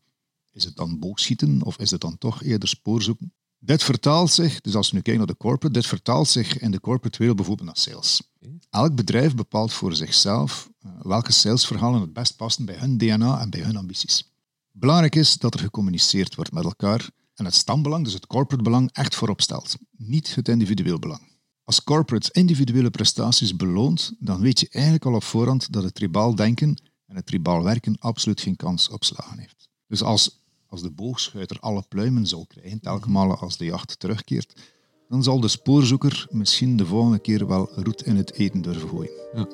Is 0.51 0.63
het 0.63 0.75
dan 0.75 0.99
boogschieten 0.99 1.63
of 1.63 1.77
is 1.77 1.91
het 1.91 2.01
dan 2.01 2.17
toch 2.17 2.43
eerder 2.43 2.69
spoorzoeken? 2.69 3.33
Dit 3.65 3.83
vertaalt 3.83 4.31
zich, 4.31 4.61
dus 4.61 4.75
als 4.75 4.89
we 4.89 4.95
nu 4.95 5.01
kijken 5.01 5.25
naar 5.25 5.35
de 5.35 5.41
corporate, 5.41 5.79
dit 5.79 5.87
vertaalt 5.87 6.27
zich 6.27 6.59
in 6.59 6.71
de 6.71 6.79
corporate 6.79 7.17
wereld 7.17 7.37
bijvoorbeeld 7.37 7.67
naar 7.67 7.77
sales. 7.77 8.21
Elk 8.69 8.95
bedrijf 8.95 9.35
bepaalt 9.35 9.73
voor 9.73 9.95
zichzelf 9.95 10.69
eh, 10.79 10.91
welke 11.01 11.31
salesverhalen 11.31 12.01
het 12.01 12.13
best 12.13 12.35
passen 12.35 12.65
bij 12.65 12.75
hun 12.75 12.97
DNA 12.97 13.39
en 13.39 13.49
bij 13.49 13.61
hun 13.61 13.77
ambities. 13.77 14.31
Belangrijk 14.71 15.15
is 15.15 15.37
dat 15.37 15.53
er 15.53 15.59
gecommuniceerd 15.59 16.35
wordt 16.35 16.51
met 16.51 16.63
elkaar 16.63 17.09
en 17.33 17.45
het 17.45 17.53
stambelang, 17.53 18.03
dus 18.03 18.13
het 18.13 18.27
corporate 18.27 18.63
belang, 18.63 18.89
echt 18.91 19.15
voorop 19.15 19.41
stelt. 19.41 19.75
Niet 19.91 20.35
het 20.35 20.47
individueel 20.47 20.99
belang. 20.99 21.31
Als 21.63 21.83
corporate 21.83 22.29
individuele 22.31 22.89
prestaties 22.89 23.55
beloont, 23.55 24.13
dan 24.19 24.41
weet 24.41 24.59
je 24.59 24.67
eigenlijk 24.69 25.05
al 25.05 25.13
op 25.13 25.23
voorhand 25.23 25.71
dat 25.71 25.83
het 25.83 25.95
tribaal 25.95 26.35
denken 26.35 26.81
en 27.05 27.15
het 27.15 27.25
tribaal 27.25 27.63
werken 27.63 27.97
absoluut 27.99 28.41
geen 28.41 28.55
kans 28.55 28.89
op 28.89 29.03
slagen 29.03 29.39
heeft. 29.39 29.69
Dus 29.87 30.01
als 30.01 30.42
als 30.73 30.81
de 30.81 30.91
boogschuiter 30.91 31.57
alle 31.59 31.83
pluimen 31.89 32.27
zal 32.27 32.45
krijgen, 32.45 32.79
telkens 32.79 33.15
als 33.41 33.57
de 33.57 33.65
jacht 33.65 33.99
terugkeert, 33.99 34.61
dan 35.09 35.23
zal 35.23 35.39
de 35.39 35.47
spoorzoeker 35.47 36.27
misschien 36.29 36.77
de 36.77 36.85
volgende 36.85 37.19
keer 37.19 37.47
wel 37.47 37.69
roet 37.75 38.05
in 38.05 38.15
het 38.15 38.33
eten 38.33 38.61
durven 38.61 38.89
gooien. 38.89 39.11
Ja. 39.33 39.47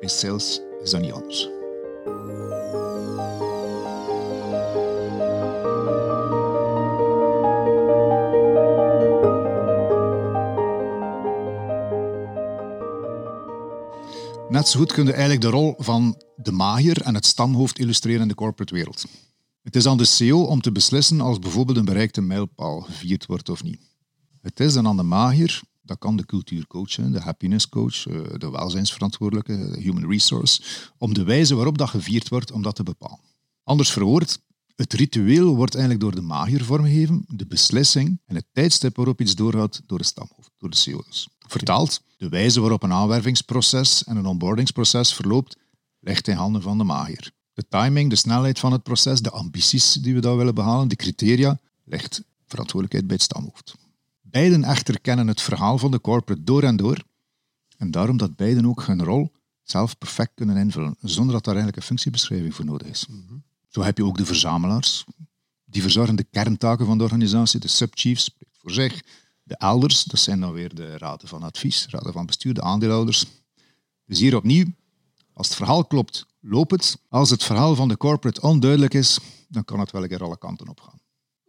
Bij 0.00 0.08
sales 0.08 0.60
is 0.82 0.90
dat 0.90 1.00
niet 1.00 1.12
anders. 1.12 1.48
Net 14.48 14.68
zo 14.68 14.78
goed 14.78 14.92
kun 14.92 15.04
je 15.04 15.12
eigenlijk 15.12 15.40
de 15.40 15.48
rol 15.48 15.74
van 15.78 16.22
de 16.36 16.52
magier 16.52 17.02
en 17.02 17.14
het 17.14 17.26
stamhoofd 17.26 17.78
illustreren 17.78 18.22
in 18.22 18.28
de 18.28 18.34
corporate 18.34 18.74
wereld. 18.74 19.04
Het 19.62 19.76
is 19.76 19.86
aan 19.86 19.96
de 19.96 20.04
CEO 20.04 20.42
om 20.42 20.60
te 20.60 20.72
beslissen 20.72 21.20
als 21.20 21.38
bijvoorbeeld 21.38 21.76
een 21.76 21.84
bereikte 21.84 22.20
mijlpaal 22.20 22.80
gevierd 22.80 23.26
wordt 23.26 23.48
of 23.48 23.62
niet. 23.62 23.80
Het 24.40 24.60
is 24.60 24.72
dan 24.72 24.86
aan 24.86 24.96
de 24.96 25.02
magier, 25.02 25.60
dat 25.82 25.98
kan 25.98 26.16
de 26.16 26.26
cultuurcoach 26.26 26.94
de 26.94 27.20
happiness 27.20 27.68
coach, 27.68 28.06
eh, 28.06 28.20
de 28.38 28.50
welzijnsverantwoordelijke, 28.50 29.70
de 29.70 29.80
human 29.80 30.10
resource, 30.10 30.62
om 30.98 31.14
de 31.14 31.24
wijze 31.24 31.54
waarop 31.54 31.78
dat 31.78 31.88
gevierd 31.88 32.28
wordt, 32.28 32.52
om 32.52 32.62
dat 32.62 32.74
te 32.74 32.82
bepalen. 32.82 33.20
Anders 33.64 33.90
verwoord, 33.90 34.38
het 34.74 34.92
ritueel 34.92 35.56
wordt 35.56 35.74
eigenlijk 35.74 36.04
door 36.04 36.14
de 36.14 36.26
magier 36.26 36.64
vormgegeven, 36.64 37.24
de 37.26 37.46
beslissing 37.46 38.20
en 38.26 38.34
het 38.34 38.46
tijdstip 38.52 38.96
waarop 38.96 39.20
iets 39.20 39.34
doorgaat 39.34 39.82
door 39.86 39.98
de 39.98 40.04
stamhoofd, 40.04 40.50
door 40.58 40.70
de 40.70 40.76
CEO 40.76 41.02
dus. 41.06 41.28
Vertaald, 41.38 42.02
de 42.16 42.28
wijze 42.28 42.60
waarop 42.60 42.82
een 42.82 42.92
aanwervingsproces 42.92 44.04
en 44.04 44.16
een 44.16 44.26
onboardingsproces 44.26 45.14
verloopt, 45.14 45.56
ligt 46.00 46.28
in 46.28 46.36
handen 46.36 46.62
van 46.62 46.78
de 46.78 46.84
magier. 46.84 47.32
De 47.54 47.64
timing, 47.68 48.10
de 48.10 48.16
snelheid 48.16 48.58
van 48.58 48.72
het 48.72 48.82
proces, 48.82 49.20
de 49.20 49.30
ambities 49.30 49.92
die 49.92 50.14
we 50.14 50.20
daar 50.20 50.36
willen 50.36 50.54
behalen, 50.54 50.88
de 50.88 50.96
criteria, 50.96 51.58
ligt 51.84 52.22
verantwoordelijkheid 52.46 53.06
bij 53.06 53.16
het 53.16 53.24
stamhoofd. 53.24 53.74
Beiden 54.20 54.64
echter 54.64 55.00
kennen 55.00 55.26
het 55.26 55.40
verhaal 55.40 55.78
van 55.78 55.90
de 55.90 56.00
corporate 56.00 56.44
door 56.44 56.62
en 56.62 56.76
door. 56.76 57.02
En 57.76 57.90
daarom 57.90 58.16
dat 58.16 58.36
beiden 58.36 58.66
ook 58.66 58.86
hun 58.86 59.04
rol 59.04 59.32
zelf 59.62 59.98
perfect 59.98 60.30
kunnen 60.34 60.56
invullen, 60.56 60.96
zonder 61.00 61.32
dat 61.32 61.44
daar 61.44 61.54
eigenlijk 61.54 61.76
een 61.76 61.88
functiebeschrijving 61.88 62.54
voor 62.54 62.64
nodig 62.64 62.86
is. 62.88 63.06
Zo 63.68 63.82
heb 63.82 63.96
je 63.96 64.04
ook 64.04 64.16
de 64.16 64.26
verzamelaars, 64.26 65.04
die 65.64 65.82
verzorgen 65.82 66.16
de 66.16 66.26
kerntaken 66.30 66.86
van 66.86 66.98
de 66.98 67.04
organisatie, 67.04 67.60
de 67.60 67.68
subchiefs, 67.68 68.24
spreekt 68.24 68.58
voor 68.58 68.70
zich. 68.70 69.02
De 69.42 69.56
elders, 69.56 70.04
dat 70.04 70.20
zijn 70.20 70.40
dan 70.40 70.52
weer 70.52 70.74
de 70.74 70.98
raden 70.98 71.28
van 71.28 71.42
advies, 71.42 71.86
raden 71.88 72.12
van 72.12 72.26
bestuur, 72.26 72.54
de 72.54 72.62
aandeelhouders. 72.62 73.26
Dus 74.06 74.18
hier 74.18 74.36
opnieuw, 74.36 74.66
als 75.40 75.48
het 75.48 75.58
verhaal 75.58 75.84
klopt, 75.84 76.26
loopt 76.40 76.70
het. 76.70 76.98
Als 77.08 77.30
het 77.30 77.42
verhaal 77.42 77.74
van 77.74 77.88
de 77.88 77.96
corporate 77.96 78.40
onduidelijk 78.40 78.94
is, 78.94 79.18
dan 79.48 79.64
kan 79.64 79.80
het 79.80 79.90
wel 79.90 80.02
een 80.02 80.08
keer 80.08 80.24
alle 80.24 80.38
kanten 80.38 80.68
op 80.68 80.80
gaan. 80.80 81.00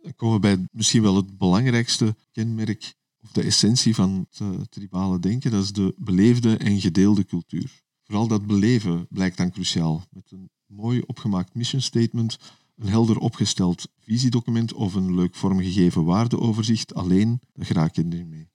Dan 0.02 0.16
komen 0.16 0.36
we 0.36 0.42
bij 0.42 0.68
misschien 0.72 1.02
wel 1.02 1.16
het 1.16 1.38
belangrijkste 1.38 2.16
kenmerk 2.32 2.94
of 3.22 3.32
de 3.32 3.44
essentie 3.44 3.96
van 3.96 4.28
het 4.30 4.40
uh, 4.40 4.50
tribale 4.70 5.20
denken. 5.20 5.52
Dat 5.52 5.64
is 5.64 5.72
de 5.72 5.94
beleefde 5.98 6.58
en 6.58 6.82
gedeelde 6.82 7.26
cultuur. 7.26 7.82
Vooral 8.04 8.28
dat 8.28 8.48
beleven 8.48 9.08
blijkt 9.10 9.38
dan 9.38 9.52
cruciaal. 9.52 10.04
Met 10.10 10.32
een 10.32 10.50
mooi 10.66 11.02
opgemaakt 11.06 11.56
mission 11.56 11.82
statement, 11.82 12.38
een 12.78 12.90
helder 12.90 13.18
opgesteld 13.18 13.88
visiedocument 14.00 14.74
of 14.74 14.94
een 14.94 15.16
leuk 15.16 15.36
vormgegeven 15.36 16.04
waardeoverzicht. 16.04 16.94
Alleen, 16.94 17.42
daar 17.54 17.72
raak 17.72 17.96
je 17.96 18.04
niet 18.04 18.28
mee. 18.28 18.50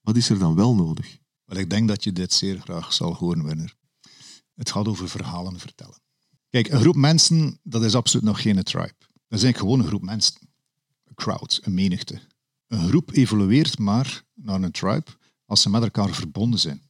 Wat 0.00 0.16
is 0.16 0.28
er 0.28 0.38
dan 0.38 0.54
wel 0.54 0.74
nodig? 0.74 1.18
Wel, 1.44 1.58
ik 1.58 1.70
denk 1.70 1.88
dat 1.88 2.04
je 2.04 2.12
dit 2.12 2.32
zeer 2.32 2.60
graag 2.60 2.92
zal 2.92 3.14
horen, 3.14 3.44
Werner. 3.44 3.80
Het 4.62 4.70
gaat 4.70 4.88
over 4.88 5.08
verhalen 5.08 5.58
vertellen. 5.58 5.98
Kijk, 6.50 6.68
een 6.68 6.80
groep 6.80 6.96
mensen, 6.96 7.58
dat 7.62 7.84
is 7.84 7.94
absoluut 7.94 8.24
nog 8.24 8.42
geen 8.42 8.62
tribe. 8.62 8.94
Dat 8.98 9.42
eigenlijk 9.42 9.58
gewoon 9.58 9.78
een 9.80 9.86
groep 9.86 10.02
mensen. 10.02 10.34
Een 11.04 11.14
crowd, 11.14 11.60
een 11.62 11.74
menigte. 11.74 12.20
Een 12.66 12.88
groep 12.88 13.12
evolueert 13.12 13.78
maar 13.78 14.22
naar 14.34 14.62
een 14.62 14.70
tribe 14.70 15.04
als 15.46 15.62
ze 15.62 15.70
met 15.70 15.82
elkaar 15.82 16.14
verbonden 16.14 16.60
zijn. 16.60 16.82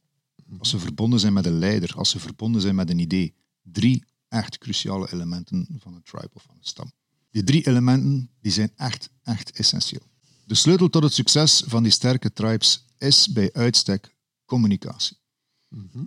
Als 0.59 0.69
ze 0.69 0.79
verbonden 0.79 1.19
zijn 1.19 1.33
met 1.33 1.45
een 1.45 1.57
leider, 1.57 1.95
als 1.95 2.09
ze 2.09 2.19
verbonden 2.19 2.61
zijn 2.61 2.75
met 2.75 2.89
een 2.89 2.99
idee. 2.99 3.33
Drie 3.61 4.03
echt 4.27 4.57
cruciale 4.57 5.13
elementen 5.13 5.67
van 5.79 5.95
een 5.95 6.03
tribe 6.03 6.29
of 6.33 6.43
van 6.43 6.55
een 6.55 6.63
stam. 6.63 6.91
Die 7.31 7.43
drie 7.43 7.67
elementen 7.67 8.29
die 8.41 8.51
zijn 8.51 8.71
echt, 8.75 9.09
echt 9.23 9.51
essentieel. 9.51 10.07
De 10.45 10.55
sleutel 10.55 10.89
tot 10.89 11.03
het 11.03 11.13
succes 11.13 11.63
van 11.65 11.83
die 11.83 11.91
sterke 11.91 12.33
tribes 12.33 12.85
is 12.97 13.31
bij 13.31 13.53
uitstek 13.53 14.15
communicatie. 14.45 15.21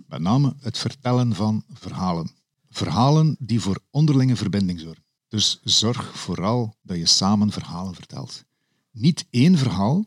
Met 0.07 0.21
name 0.21 0.55
het 0.59 0.77
vertellen 0.77 1.35
van 1.35 1.63
verhalen. 1.73 2.31
Verhalen 2.69 3.35
die 3.39 3.61
voor 3.61 3.79
onderlinge 3.89 4.35
verbinding 4.35 4.79
zorgen. 4.79 5.03
Dus 5.27 5.59
zorg 5.63 6.17
vooral 6.17 6.75
dat 6.81 6.97
je 6.97 7.05
samen 7.05 7.51
verhalen 7.51 7.95
vertelt. 7.95 8.43
Niet 8.91 9.25
één 9.29 9.57
verhaal, 9.57 10.05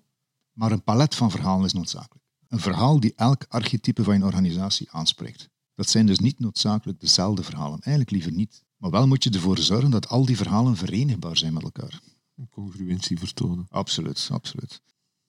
maar 0.53 0.73
een 0.73 0.83
palet 0.83 1.15
van 1.15 1.31
verhalen 1.31 1.65
is 1.65 1.73
noodzakelijk. 1.73 2.25
Een 2.49 2.61
verhaal 2.61 3.01
die 3.01 3.13
elk 3.17 3.45
archetype 3.49 4.05
van 4.05 4.19
je 4.19 4.25
organisatie 4.25 4.91
aanspreekt. 4.91 5.49
Dat 5.75 5.91
zijn 5.91 6.07
dus 6.07 6.19
niet 6.19 6.39
noodzakelijk 6.39 7.01
dezelfde 7.01 7.43
verhalen, 7.43 7.81
eigenlijk 7.81 8.11
liever 8.11 8.33
niet. 8.33 8.65
Maar 8.77 8.91
wel 8.91 9.07
moet 9.07 9.25
je 9.25 9.31
ervoor 9.31 9.59
zorgen 9.59 9.91
dat 9.91 10.09
al 10.09 10.25
die 10.25 10.37
verhalen 10.37 10.77
verenigbaar 10.77 11.37
zijn 11.37 11.53
met 11.53 11.63
elkaar. 11.63 12.01
Een 12.37 12.49
congruentie 12.49 13.19
vertonen. 13.19 13.67
Absoluut, 13.71 14.29
absoluut. 14.33 14.81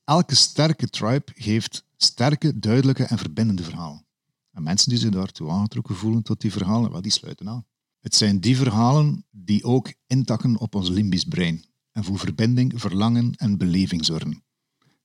Elke 0.03 0.35
sterke 0.35 0.89
tribe 0.89 1.31
geeft 1.35 1.83
sterke, 1.97 2.59
duidelijke 2.59 3.03
en 3.03 3.17
verbindende 3.17 3.63
verhalen. 3.63 4.05
En 4.51 4.63
mensen 4.63 4.89
die 4.89 4.99
zich 4.99 5.09
daartoe 5.09 5.49
aangetrokken 5.49 5.95
voelen 5.95 6.23
tot 6.23 6.41
die 6.41 6.51
verhalen, 6.51 6.91
wel, 6.91 7.01
die 7.01 7.11
sluiten 7.11 7.49
aan. 7.49 7.65
Het 7.99 8.15
zijn 8.15 8.39
die 8.39 8.57
verhalen 8.57 9.25
die 9.31 9.63
ook 9.63 9.93
intakken 10.07 10.57
op 10.57 10.75
ons 10.75 10.89
limbisch 10.89 11.23
brein 11.23 11.63
en 11.91 12.03
voor 12.03 12.19
verbinding, 12.19 12.73
verlangen 12.75 13.35
en 13.35 13.57
beleving 13.57 14.05
zorgen. 14.05 14.43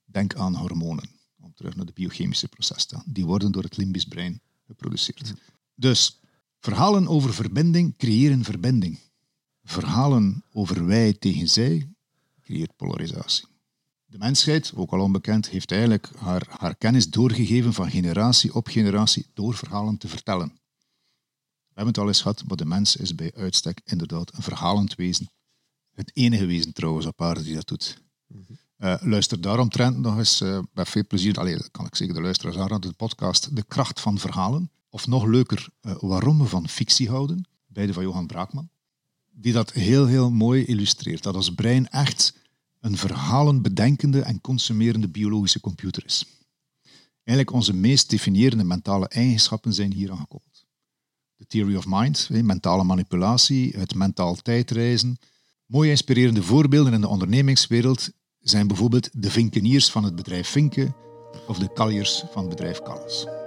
Denk 0.04 0.34
aan 0.34 0.54
hormonen, 0.54 1.10
om 1.40 1.54
terug 1.54 1.76
naar 1.76 1.86
de 1.86 1.92
biochemische 1.92 2.48
processen. 2.48 3.02
Die 3.06 3.26
worden 3.26 3.52
door 3.52 3.62
het 3.62 3.76
limbisch 3.76 4.04
brein 4.04 4.40
geproduceerd. 4.66 5.34
Dus 5.74 6.20
verhalen 6.58 7.08
over 7.08 7.34
verbinding 7.34 7.96
creëren 7.96 8.44
verbinding. 8.44 8.98
Verhalen 9.62 10.44
over 10.52 10.86
wij 10.86 11.12
tegen 11.12 11.48
zij 11.48 11.88
creëert 12.40 12.76
polarisatie. 12.76 13.46
De 14.16 14.24
mensheid, 14.24 14.72
ook 14.74 14.90
al 14.90 15.00
onbekend, 15.00 15.48
heeft 15.48 15.70
eigenlijk 15.70 16.10
haar, 16.16 16.46
haar 16.48 16.76
kennis 16.76 17.10
doorgegeven 17.10 17.72
van 17.72 17.90
generatie 17.90 18.54
op 18.54 18.66
generatie 18.66 19.26
door 19.34 19.54
verhalen 19.54 19.98
te 19.98 20.08
vertellen. 20.08 20.58
hebben 21.66 21.86
het 21.86 21.98
al 21.98 22.06
eens 22.06 22.20
gehad, 22.20 22.44
maar 22.46 22.56
de 22.56 22.64
mens 22.64 22.96
is 22.96 23.14
bij 23.14 23.32
uitstek 23.34 23.80
inderdaad 23.84 24.32
een 24.34 24.42
verhalend 24.42 24.94
wezen. 24.94 25.30
Het 25.92 26.10
enige 26.14 26.46
wezen 26.46 26.72
trouwens 26.72 27.06
op 27.06 27.22
aarde 27.22 27.42
die 27.42 27.54
dat 27.54 27.68
doet. 27.68 28.02
Uh, 28.78 28.94
luister 29.00 29.40
daaromtrent 29.40 29.98
nog 29.98 30.18
eens 30.18 30.40
uh, 30.40 30.58
met 30.72 30.88
veel 30.88 31.06
plezier, 31.06 31.38
allee, 31.38 31.70
kan 31.70 31.86
ik 31.86 31.94
zeggen 31.94 32.16
de 32.16 32.22
luisteraars 32.22 32.72
aan 32.72 32.80
de 32.80 32.92
podcast 32.92 33.56
De 33.56 33.62
Kracht 33.62 34.00
van 34.00 34.18
Verhalen. 34.18 34.70
Of 34.88 35.06
nog 35.06 35.24
leuker, 35.24 35.68
uh, 35.82 35.96
Waarom 36.00 36.38
we 36.38 36.44
van 36.44 36.68
fictie 36.68 37.08
houden, 37.08 37.48
beide 37.66 37.92
van 37.92 38.02
Johan 38.02 38.26
Braakman. 38.26 38.68
Die 39.30 39.52
dat 39.52 39.72
heel, 39.72 40.06
heel 40.06 40.30
mooi 40.30 40.64
illustreert. 40.64 41.22
Dat 41.22 41.34
ons 41.34 41.54
brein 41.54 41.88
echt 41.88 42.44
een 42.86 42.96
verhalen 42.96 43.62
bedenkende 43.62 44.20
en 44.20 44.40
consumerende 44.40 45.08
biologische 45.08 45.60
computer 45.60 46.04
is. 46.04 46.26
Eigenlijk 47.24 47.56
onze 47.56 47.74
meest 47.74 48.10
definierende 48.10 48.64
mentale 48.64 49.08
eigenschappen 49.08 49.72
zijn 49.74 49.92
hier 49.92 50.10
aan 50.10 50.18
gekoppeld. 50.18 50.66
De 51.36 51.46
theory 51.46 51.76
of 51.76 51.84
mind, 51.86 52.28
mentale 52.30 52.84
manipulatie, 52.84 53.72
het 53.76 53.94
mentaal 53.94 54.34
tijdreizen. 54.34 55.18
Mooie 55.66 55.90
inspirerende 55.90 56.42
voorbeelden 56.42 56.92
in 56.92 57.00
de 57.00 57.08
ondernemingswereld 57.08 58.10
zijn 58.40 58.66
bijvoorbeeld 58.66 59.22
de 59.22 59.30
vinkeniers 59.30 59.90
van 59.90 60.04
het 60.04 60.16
bedrijf 60.16 60.48
Vinken 60.48 60.94
of 61.46 61.58
de 61.58 61.72
kaljers 61.72 62.24
van 62.30 62.40
het 62.40 62.50
bedrijf 62.50 62.82
Calles. 62.82 63.45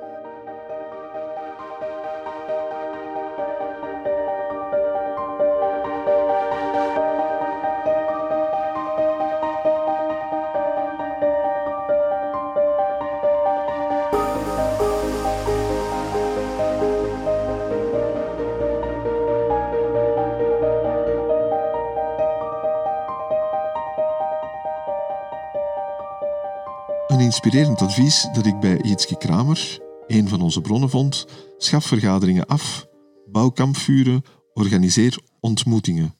Inspirerend 27.43 27.81
advies 27.81 28.27
dat 28.33 28.45
ik 28.45 28.59
bij 28.59 28.79
Jitske 28.81 29.17
Kramer, 29.17 29.79
een 30.07 30.27
van 30.27 30.41
onze 30.41 30.61
bronnen, 30.61 30.89
vond: 30.89 31.25
schaf 31.57 31.85
vergaderingen 31.85 32.45
af, 32.45 32.87
bouw 33.31 33.49
kampvuren, 33.49 34.23
organiseer 34.53 35.19
ontmoetingen. 35.39 36.15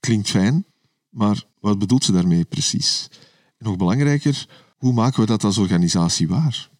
Klinkt 0.00 0.28
fijn, 0.28 0.64
maar 1.08 1.44
wat 1.60 1.78
bedoelt 1.78 2.04
ze 2.04 2.12
daarmee 2.12 2.44
precies? 2.44 3.08
En 3.58 3.66
nog 3.66 3.76
belangrijker, 3.76 4.46
hoe 4.76 4.92
maken 4.92 5.20
we 5.20 5.26
dat 5.26 5.44
als 5.44 5.58
organisatie 5.58 6.28
waar? 6.28 6.70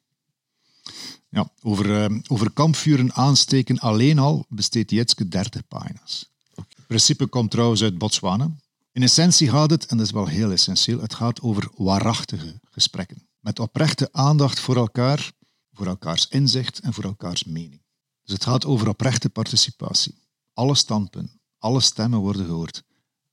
Ja, 1.28 1.50
over, 1.62 2.10
uh, 2.10 2.18
over 2.26 2.50
kampvuren 2.50 3.14
aansteken 3.14 3.78
alleen 3.78 4.18
al 4.18 4.46
besteedt 4.48 4.90
Jitske 4.90 5.28
30 5.28 5.66
pagina's. 5.68 6.30
Het 6.54 6.86
principe 6.86 7.26
komt 7.26 7.50
trouwens 7.50 7.82
uit 7.82 7.98
Botswana. 7.98 8.50
In 8.92 9.02
essentie 9.02 9.48
gaat 9.48 9.70
het, 9.70 9.86
en 9.86 9.96
dat 9.96 10.06
is 10.06 10.12
wel 10.12 10.26
heel 10.26 10.52
essentieel, 10.52 11.00
het 11.00 11.14
gaat 11.14 11.40
over 11.40 11.70
waarachtige 11.76 12.60
gesprekken. 12.70 13.27
Met 13.48 13.58
oprechte 13.58 14.08
aandacht 14.12 14.60
voor 14.60 14.76
elkaar, 14.76 15.32
voor 15.72 15.86
elkaars 15.86 16.28
inzicht 16.28 16.80
en 16.80 16.92
voor 16.94 17.04
elkaars 17.04 17.44
mening. 17.44 17.82
Dus 18.24 18.34
het 18.34 18.44
gaat 18.44 18.64
over 18.64 18.88
oprechte 18.88 19.30
participatie. 19.30 20.14
Alle 20.52 20.74
standpunten, 20.74 21.40
alle 21.58 21.80
stemmen 21.80 22.18
worden 22.18 22.46
gehoord. 22.46 22.82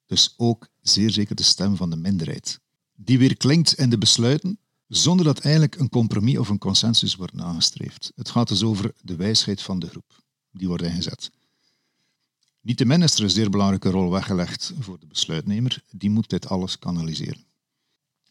Dus 0.05 0.33
ook 0.37 0.67
zeer 0.81 1.11
zeker 1.11 1.35
de 1.35 1.43
stem 1.43 1.75
van 1.75 1.89
de 1.89 1.95
minderheid. 1.95 2.59
Die 2.93 3.17
weer 3.17 3.37
klinkt 3.37 3.73
in 3.73 3.89
de 3.89 3.97
besluiten, 3.97 4.59
zonder 4.87 5.25
dat 5.25 5.39
eigenlijk 5.39 5.75
een 5.75 5.89
compromis 5.89 6.37
of 6.37 6.49
een 6.49 6.57
consensus 6.57 7.15
wordt 7.15 7.33
nagestreefd. 7.33 8.11
Het 8.15 8.29
gaat 8.29 8.47
dus 8.47 8.63
over 8.63 8.93
de 9.01 9.15
wijsheid 9.15 9.61
van 9.61 9.79
de 9.79 9.87
groep. 9.87 10.23
Die 10.51 10.67
wordt 10.67 10.83
ingezet. 10.83 11.31
Niettemin 12.61 13.01
is 13.01 13.19
een 13.19 13.29
zeer 13.29 13.49
belangrijke 13.49 13.89
rol 13.89 14.11
weggelegd 14.11 14.73
voor 14.79 14.99
de 14.99 15.07
besluitnemer. 15.07 15.83
Die 15.91 16.09
moet 16.09 16.29
dit 16.29 16.47
alles 16.47 16.79
kanaliseren. 16.79 17.45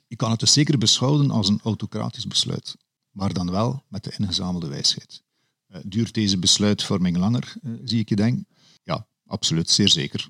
Je 0.07 0.17
kan 0.17 0.31
het 0.31 0.41
dus 0.41 0.53
zeker 0.53 0.79
beschouwen 0.79 1.31
als 1.31 1.49
een 1.49 1.61
autocratisch 1.63 2.27
besluit, 2.27 2.77
maar 3.11 3.33
dan 3.33 3.51
wel 3.51 3.83
met 3.89 4.05
de 4.05 4.15
ingezamelde 4.19 4.69
wijsheid. 4.69 5.23
Uh, 5.69 5.77
duurt 5.85 6.15
deze 6.15 6.39
besluitvorming 6.39 7.17
langer, 7.17 7.55
uh, 7.63 7.79
zie 7.85 8.01
ik 8.01 8.09
je 8.09 8.17
denken? 8.17 8.47
Ja, 8.83 9.07
absoluut, 9.27 9.71
zeer 9.71 9.89
zeker. 9.89 10.29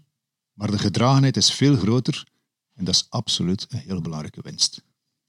Maar 0.52 0.70
de 0.70 0.78
gedragenheid 0.78 1.36
is 1.36 1.52
veel 1.52 1.76
groter 1.76 2.26
en 2.74 2.84
dat 2.84 2.94
is 2.94 3.06
absoluut 3.08 3.66
een 3.68 3.78
heel 3.78 4.00
belangrijke 4.00 4.40
winst. 4.42 4.82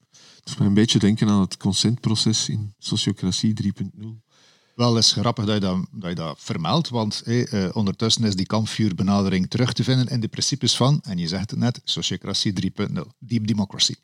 Het 0.10 0.43
doet 0.43 0.60
me 0.60 0.65
een 0.65 0.73
beetje 0.73 0.99
denken 0.99 1.29
aan 1.29 1.41
het 1.41 1.58
consentproces 1.58 2.49
in 2.49 2.73
sociocratie 2.77 3.53
3.0. 3.63 4.08
Wel, 4.75 4.97
is 4.97 5.12
grappig 5.12 5.45
dat 5.45 5.53
je 5.53 5.60
dat, 5.60 5.86
dat, 5.91 6.10
je 6.10 6.15
dat 6.15 6.38
vermeldt, 6.39 6.89
want 6.89 7.21
hey, 7.25 7.51
uh, 7.51 7.69
ondertussen 7.73 8.23
is 8.23 8.36
die 8.36 8.45
kampvuurbenadering 8.45 9.49
terug 9.49 9.73
te 9.73 9.84
vinden 9.84 10.08
in 10.08 10.19
de 10.19 10.27
principes 10.27 10.75
van, 10.75 11.01
en 11.01 11.17
je 11.17 11.27
zegt 11.27 11.49
het 11.49 11.60
net, 11.60 11.81
sociocratie 11.84 12.71
3.0, 12.88 13.01
deep 13.19 13.47
democracy. 13.47 13.95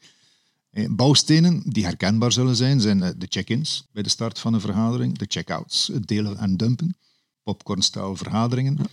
Hey, 0.71 0.87
bouwstenen 0.89 1.61
die 1.65 1.85
herkenbaar 1.85 2.31
zullen 2.31 2.55
zijn, 2.55 2.81
zijn 2.81 2.99
de 2.99 3.25
check-ins 3.29 3.87
bij 3.91 4.03
de 4.03 4.09
start 4.09 4.39
van 4.39 4.53
een 4.53 4.61
vergadering, 4.61 5.17
de 5.17 5.25
check-outs, 5.27 5.87
het 5.87 6.07
delen 6.07 6.37
en 6.37 6.57
dumpen, 6.57 6.97
popcornstijl 7.43 8.15
vergaderingen. 8.15 8.75
Ja. 8.77 8.85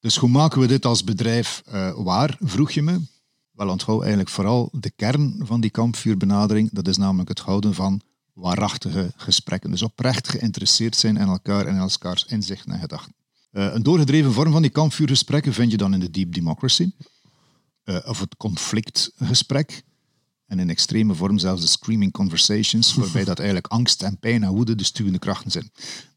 Dus 0.00 0.16
hoe 0.16 0.28
maken 0.28 0.60
we 0.60 0.66
dit 0.66 0.84
als 0.84 1.04
bedrijf 1.04 1.62
uh, 1.68 1.92
waar, 1.96 2.36
vroeg 2.40 2.70
je 2.70 2.82
me? 2.82 3.00
Wel, 3.50 3.68
onthoud 3.68 4.00
eigenlijk 4.00 4.30
vooral 4.30 4.68
de 4.72 4.90
kern 4.90 5.40
van 5.42 5.60
die 5.60 5.70
kampvuurbenadering, 5.70 6.70
dat 6.72 6.88
is 6.88 6.96
namelijk 6.96 7.28
het 7.28 7.40
houden 7.40 7.74
van 7.74 8.00
waarachtige 8.32 9.12
gesprekken. 9.16 9.70
Dus 9.70 9.82
oprecht 9.82 10.28
geïnteresseerd 10.28 10.96
zijn 10.96 11.16
in 11.16 11.26
elkaar 11.26 11.66
en 11.66 11.74
in 11.74 11.80
elkaars 11.80 12.24
inzichten 12.24 12.72
en 12.72 12.80
gedachten. 12.80 13.14
Uh, 13.52 13.74
een 13.74 13.82
doorgedreven 13.82 14.32
vorm 14.32 14.52
van 14.52 14.62
die 14.62 14.70
kampvuurgesprekken 14.70 15.52
vind 15.52 15.70
je 15.70 15.76
dan 15.76 15.94
in 15.94 16.00
de 16.00 16.10
deep 16.10 16.34
democracy. 16.34 16.90
Uh, 17.84 17.98
of 18.04 18.20
het 18.20 18.36
conflictgesprek. 18.36 19.82
En 20.46 20.58
in 20.58 20.70
extreme 20.70 21.14
vorm 21.14 21.38
zelfs 21.38 21.60
de 21.62 21.68
screaming 21.68 22.12
conversations, 22.12 22.94
waarbij 22.94 23.24
dat 23.24 23.38
eigenlijk 23.38 23.68
angst 23.68 24.02
en 24.02 24.18
pijn 24.18 24.42
en 24.42 24.52
woede 24.52 24.74
de 24.74 24.84
stuwende 24.84 25.18
krachten 25.18 25.50
zijn. 25.50 25.70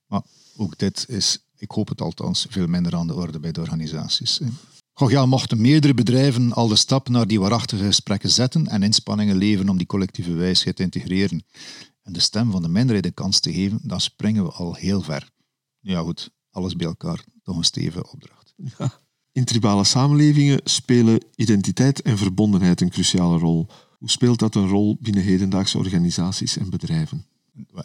Maar 0.07 0.21
ook 0.57 0.77
dit 0.77 1.05
is, 1.07 1.39
ik 1.57 1.71
hoop 1.71 1.87
het 1.87 2.01
althans, 2.01 2.45
veel 2.49 2.67
minder 2.67 2.95
aan 2.95 3.07
de 3.07 3.15
orde 3.15 3.39
bij 3.39 3.51
de 3.51 3.61
organisaties. 3.61 4.39
Goh, 4.93 5.11
ja, 5.11 5.25
mochten 5.25 5.61
meerdere 5.61 5.93
bedrijven 5.93 6.53
al 6.53 6.67
de 6.67 6.75
stap 6.75 7.09
naar 7.09 7.27
die 7.27 7.39
waarachtige 7.39 7.85
gesprekken 7.85 8.29
zetten 8.29 8.67
en 8.67 8.83
inspanningen 8.83 9.37
leveren 9.37 9.69
om 9.69 9.77
die 9.77 9.87
collectieve 9.87 10.33
wijsheid 10.33 10.75
te 10.75 10.83
integreren 10.83 11.43
en 12.03 12.13
de 12.13 12.19
stem 12.19 12.51
van 12.51 12.61
de 12.61 12.67
minderheid 12.67 13.05
een 13.05 13.13
kans 13.13 13.39
te 13.39 13.53
geven, 13.53 13.79
dan 13.83 14.01
springen 14.01 14.43
we 14.43 14.51
al 14.51 14.73
heel 14.73 15.01
ver. 15.01 15.29
Ja 15.79 16.01
goed, 16.01 16.29
alles 16.51 16.75
bij 16.75 16.87
elkaar, 16.87 17.23
toch 17.43 17.57
een 17.57 17.63
stevige 17.63 18.11
opdracht. 18.11 18.53
Ja. 18.77 18.99
In 19.31 19.45
tribale 19.45 19.83
samenlevingen 19.83 20.61
spelen 20.63 21.23
identiteit 21.35 22.01
en 22.01 22.17
verbondenheid 22.17 22.81
een 22.81 22.89
cruciale 22.89 23.37
rol. 23.37 23.67
Hoe 23.99 24.09
speelt 24.09 24.39
dat 24.39 24.55
een 24.55 24.67
rol 24.67 24.97
binnen 24.99 25.23
hedendaagse 25.23 25.77
organisaties 25.77 26.57
en 26.57 26.69
bedrijven? 26.69 27.25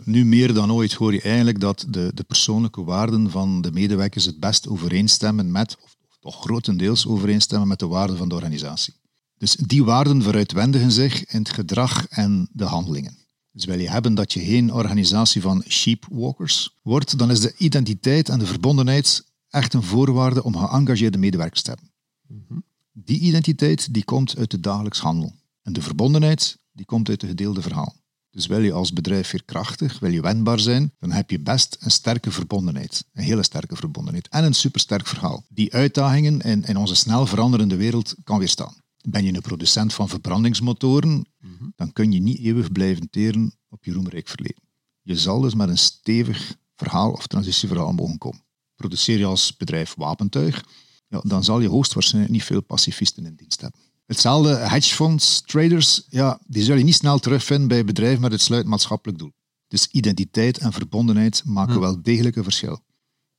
Nu 0.04 0.24
meer 0.24 0.54
dan 0.54 0.72
ooit 0.72 0.92
hoor 0.92 1.12
je 1.12 1.20
eigenlijk 1.20 1.60
dat 1.60 1.86
de, 1.88 2.10
de 2.14 2.22
persoonlijke 2.22 2.84
waarden 2.84 3.30
van 3.30 3.60
de 3.60 3.72
medewerkers 3.72 4.24
het 4.24 4.40
best 4.40 4.68
overeenstemmen 4.68 5.52
met, 5.52 5.76
of 5.82 5.96
toch 6.20 6.40
grotendeels 6.40 7.06
overeenstemmen 7.06 7.68
met 7.68 7.78
de 7.78 7.86
waarden 7.86 8.16
van 8.16 8.28
de 8.28 8.34
organisatie. 8.34 8.94
Dus 9.38 9.54
die 9.54 9.84
waarden 9.84 10.22
veruitwendigen 10.22 10.92
zich 10.92 11.26
in 11.26 11.38
het 11.38 11.50
gedrag 11.50 12.06
en 12.08 12.48
de 12.52 12.64
handelingen. 12.64 13.16
Dus 13.52 13.64
wil 13.64 13.78
je 13.78 13.90
hebben 13.90 14.14
dat 14.14 14.32
je 14.32 14.40
geen 14.40 14.72
organisatie 14.72 15.42
van 15.42 15.64
sheepwalkers 15.68 16.78
wordt, 16.82 17.18
dan 17.18 17.30
is 17.30 17.40
de 17.40 17.54
identiteit 17.56 18.28
en 18.28 18.38
de 18.38 18.46
verbondenheid 18.46 19.24
echt 19.48 19.74
een 19.74 19.82
voorwaarde 19.82 20.44
om 20.44 20.56
geëngageerde 20.56 21.18
medewerkers 21.18 21.62
te 21.62 21.70
hebben. 21.70 21.90
Mm-hmm. 22.26 22.64
Die 22.92 23.20
identiteit 23.20 23.94
die 23.94 24.04
komt 24.04 24.36
uit 24.36 24.52
het 24.52 24.62
dagelijks 24.62 24.98
handel. 24.98 25.32
En 25.64 25.72
de 25.72 25.82
verbondenheid 25.82 26.58
die 26.72 26.86
komt 26.86 27.08
uit 27.08 27.20
het 27.20 27.30
gedeelde 27.30 27.62
verhaal. 27.62 27.94
Dus 28.30 28.46
wil 28.46 28.60
je 28.60 28.72
als 28.72 28.92
bedrijf 28.92 29.30
weer 29.30 29.44
krachtig, 29.44 29.98
wil 29.98 30.10
je 30.10 30.20
wendbaar 30.20 30.60
zijn, 30.60 30.92
dan 30.98 31.10
heb 31.10 31.30
je 31.30 31.40
best 31.40 31.76
een 31.80 31.90
sterke 31.90 32.30
verbondenheid. 32.30 33.04
Een 33.12 33.24
hele 33.24 33.42
sterke 33.42 33.76
verbondenheid. 33.76 34.28
En 34.28 34.44
een 34.44 34.54
supersterk 34.54 35.06
verhaal. 35.06 35.44
Die 35.48 35.72
uitdagingen 35.72 36.40
in, 36.40 36.64
in 36.64 36.76
onze 36.76 36.94
snel 36.94 37.26
veranderende 37.26 37.76
wereld 37.76 38.14
kan 38.24 38.38
weerstaan. 38.38 38.74
Ben 39.08 39.24
je 39.24 39.34
een 39.34 39.40
producent 39.40 39.94
van 39.94 40.08
verbrandingsmotoren, 40.08 41.26
mm-hmm. 41.38 41.72
dan 41.76 41.92
kun 41.92 42.12
je 42.12 42.20
niet 42.20 42.38
eeuwig 42.38 42.72
blijven 42.72 43.10
teren 43.10 43.54
op 43.68 43.84
je 43.84 43.92
roemrijk 43.92 44.28
verleden. 44.28 44.62
Je 45.02 45.16
zal 45.16 45.40
dus 45.40 45.54
met 45.54 45.68
een 45.68 45.78
stevig 45.78 46.56
verhaal 46.76 47.10
of 47.12 47.26
transitieverhaal 47.26 47.92
mogen 47.92 48.18
komen. 48.18 48.44
Produceer 48.74 49.18
je 49.18 49.24
als 49.24 49.56
bedrijf 49.56 49.94
wapentuig, 49.96 50.64
ja, 51.08 51.20
dan 51.20 51.44
zal 51.44 51.60
je 51.60 51.68
hoogstwaarschijnlijk 51.68 52.32
niet 52.32 52.44
veel 52.44 52.62
pacifisten 52.62 53.26
in 53.26 53.34
dienst 53.34 53.60
hebben. 53.60 53.80
Hetzelfde 54.06 54.54
hedgefonds, 54.54 55.40
traders, 55.40 56.06
ja, 56.08 56.40
die 56.46 56.62
zul 56.62 56.76
je 56.76 56.84
niet 56.84 56.94
snel 56.94 57.18
terugvinden 57.18 57.68
bij 57.68 57.84
bedrijven 57.84 58.20
met 58.20 58.32
het 58.32 58.40
sluit 58.40 58.66
maatschappelijk 58.66 59.18
doel. 59.18 59.32
Dus 59.68 59.86
identiteit 59.86 60.58
en 60.58 60.72
verbondenheid 60.72 61.42
maken 61.44 61.80
wel 61.80 62.02
degelijk 62.02 62.36
een 62.36 62.42
verschil. 62.42 62.82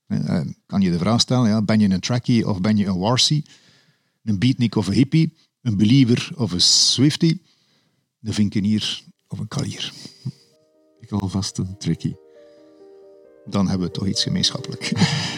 Uh, 0.08 0.42
kan 0.66 0.82
je 0.82 0.92
de 0.92 0.98
vraag 0.98 1.22
stellen, 1.22 1.50
ja, 1.50 1.62
ben 1.62 1.80
je 1.80 1.90
een 1.90 2.00
trackie 2.00 2.48
of 2.48 2.62
ben 2.62 2.78
je 2.78 2.86
een 2.86 2.98
warsie? 2.98 3.46
Een 4.24 4.40
beatnik 4.40 4.76
of 4.76 4.88
een 4.88 4.94
hippie? 4.94 5.38
Een 5.62 5.78
believer 5.78 6.32
of 6.36 6.52
een 6.52 6.62
swiftie? 6.62 7.42
Een 8.22 8.34
vinkenier 8.34 9.04
of 9.28 9.40
een 9.40 9.48
kalier? 9.48 9.94
Ik 11.00 11.12
alvast 11.12 11.58
een 11.58 11.78
trackie. 11.78 12.18
Dan 13.46 13.68
hebben 13.68 13.88
we 13.88 13.94
toch 13.94 14.08
iets 14.08 14.24
gemeenschappelijk. 14.24 14.92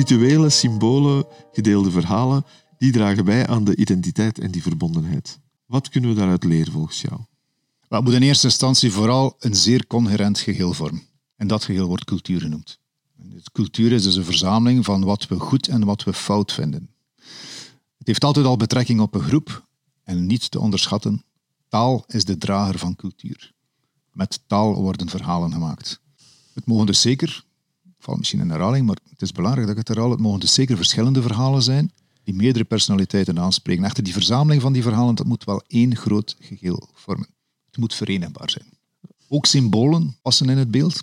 Rituelen, 0.00 0.52
symbolen, 0.52 1.24
gedeelde 1.52 1.90
verhalen, 1.90 2.44
die 2.78 2.92
dragen 2.92 3.24
bij 3.24 3.46
aan 3.46 3.64
de 3.64 3.76
identiteit 3.76 4.38
en 4.38 4.50
die 4.50 4.62
verbondenheid. 4.62 5.38
Wat 5.66 5.88
kunnen 5.88 6.10
we 6.10 6.16
daaruit 6.16 6.44
leren 6.44 6.72
volgens 6.72 7.00
jou? 7.00 7.14
Maar 7.88 7.98
het 7.98 8.04
moet 8.04 8.14
in 8.16 8.22
eerste 8.22 8.46
instantie 8.46 8.92
vooral 8.92 9.36
een 9.38 9.54
zeer 9.54 9.86
coherent 9.86 10.38
geheel 10.38 10.72
vormen. 10.72 11.02
En 11.36 11.46
dat 11.46 11.64
geheel 11.64 11.86
wordt 11.86 12.04
cultuur 12.04 12.40
genoemd. 12.40 12.78
Cultuur 13.52 13.92
is 13.92 14.02
dus 14.02 14.16
een 14.16 14.24
verzameling 14.24 14.84
van 14.84 15.04
wat 15.04 15.28
we 15.28 15.38
goed 15.38 15.68
en 15.68 15.84
wat 15.84 16.04
we 16.04 16.12
fout 16.12 16.52
vinden. 16.52 16.90
Het 17.98 18.06
heeft 18.06 18.24
altijd 18.24 18.46
al 18.46 18.56
betrekking 18.56 19.00
op 19.00 19.14
een 19.14 19.22
groep 19.22 19.66
en 20.04 20.26
niet 20.26 20.50
te 20.50 20.60
onderschatten. 20.60 21.24
Taal 21.68 22.04
is 22.06 22.24
de 22.24 22.38
drager 22.38 22.78
van 22.78 22.96
cultuur. 22.96 23.52
Met 24.12 24.40
taal 24.46 24.74
worden 24.74 25.08
verhalen 25.08 25.52
gemaakt. 25.52 26.00
Het 26.54 26.66
mogen 26.66 26.86
dus 26.86 27.00
zeker, 27.00 27.44
valt 28.00 28.18
misschien 28.18 28.40
in 28.40 28.50
herhaling, 28.50 28.86
maar 28.86 28.98
het 29.10 29.22
is 29.22 29.32
belangrijk 29.32 29.66
dat 29.66 29.76
ik 29.76 29.86
het 29.86 29.96
herhaal, 29.96 30.10
het 30.10 30.20
mogen 30.20 30.40
dus 30.40 30.54
zeker 30.54 30.76
verschillende 30.76 31.22
verhalen 31.22 31.62
zijn 31.62 31.92
die 32.24 32.34
meerdere 32.34 32.64
personaliteiten 32.64 33.38
aanspreken. 33.38 33.84
Echter, 33.84 34.04
die 34.04 34.12
verzameling 34.12 34.62
van 34.62 34.72
die 34.72 34.82
verhalen, 34.82 35.14
dat 35.14 35.26
moet 35.26 35.44
wel 35.44 35.62
één 35.66 35.96
groot 35.96 36.36
geheel 36.40 36.88
vormen. 36.94 37.28
Het 37.66 37.76
moet 37.76 37.94
verenigbaar 37.94 38.50
zijn. 38.50 38.64
Ook 39.28 39.46
symbolen 39.46 40.16
passen 40.22 40.48
in 40.48 40.58
het 40.58 40.70
beeld. 40.70 41.02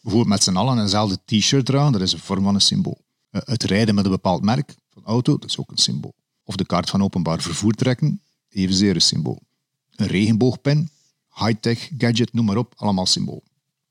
Bijvoorbeeld 0.00 0.32
met 0.32 0.42
z'n 0.42 0.56
allen 0.56 0.78
eenzelfde 0.78 1.18
t-shirt 1.24 1.66
dragen, 1.66 1.92
dat 1.92 2.00
is 2.00 2.12
een 2.12 2.18
vorm 2.18 2.44
van 2.44 2.54
een 2.54 2.60
symbool. 2.60 3.04
Eh, 3.30 3.40
het 3.44 3.62
rijden 3.62 3.94
met 3.94 4.04
een 4.04 4.10
bepaald 4.10 4.42
merk 4.42 4.74
van 4.90 5.04
auto, 5.04 5.38
dat 5.38 5.50
is 5.50 5.58
ook 5.58 5.70
een 5.70 5.76
symbool. 5.76 6.14
Of 6.44 6.56
de 6.56 6.66
kaart 6.66 6.90
van 6.90 7.02
openbaar 7.02 7.42
vervoer 7.42 7.72
trekken, 7.72 8.20
evenzeer 8.48 8.94
een 8.94 9.00
symbool. 9.00 9.42
Een 9.94 10.06
regenboogpen, 10.06 10.90
high-tech, 11.34 11.90
gadget, 11.98 12.32
noem 12.32 12.44
maar 12.44 12.56
op, 12.56 12.72
allemaal 12.76 13.06
symbool. 13.06 13.42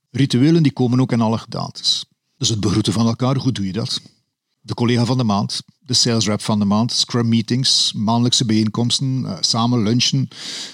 Rituelen 0.10 0.64
die 0.64 0.74
komen 0.74 1.00
ook 1.00 1.12
in 1.12 1.22
alle 1.22 1.38
gedaantes. 1.38 2.06
Dus 2.38 2.50
het 2.50 2.60
begroeten 2.60 2.94
van 2.94 3.08
elkaar, 3.08 3.36
hoe 3.36 3.52
doe 3.52 3.66
je 3.66 3.74
dat? 3.74 4.02
De 4.62 4.74
collega 4.74 5.06
van 5.06 5.18
de 5.18 5.24
maand, 5.24 5.62
de 5.80 5.94
sales 5.94 6.26
rep 6.26 6.42
van 6.42 6.60
de 6.60 6.66
maand, 6.66 6.92
scrum 6.92 7.30
meetings, 7.30 7.94
maandelijkse 7.94 8.46
bijeenkomsten, 8.46 9.26
eh, 9.26 9.38
samen 9.40 9.84
lunchen, 9.84 10.28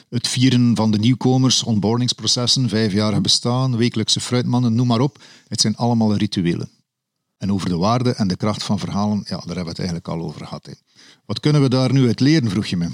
het 0.10 0.28
vieren 0.28 0.76
van 0.76 0.92
de 0.92 1.00
nieuwkomers, 1.00 1.64
onboardingsprocessen, 1.64 2.70
vijfjarige 2.70 3.22
bestaan, 3.22 3.78
wekelijkse 3.78 4.20
fruitmannen, 4.20 4.76
noem 4.76 4.88
maar 4.88 5.00
op. 5.00 5.24
Het 5.48 5.62
zijn 5.62 5.76
allemaal 5.76 6.16
rituelen. 6.16 6.70
En 7.38 7.52
over 7.52 7.70
de 7.70 7.78
waarde 7.78 8.12
en 8.12 8.28
de 8.28 8.36
kracht 8.36 8.64
van 8.64 8.80
verhalen, 8.80 9.18
ja, 9.18 9.38
daar 9.38 9.46
hebben 9.46 9.64
we 9.64 9.70
het 9.70 9.80
eigenlijk 9.80 10.08
al 10.08 10.22
over 10.22 10.46
gehad. 10.46 10.66
Hè. 10.66 10.74
Wat 11.26 11.40
kunnen 11.40 11.62
we 11.62 11.70
daar 11.70 11.94
nu 11.94 12.08
uit 12.08 12.20
leren, 12.20 12.50
vroeg 12.50 12.66
je 12.66 12.78
me. 12.78 12.90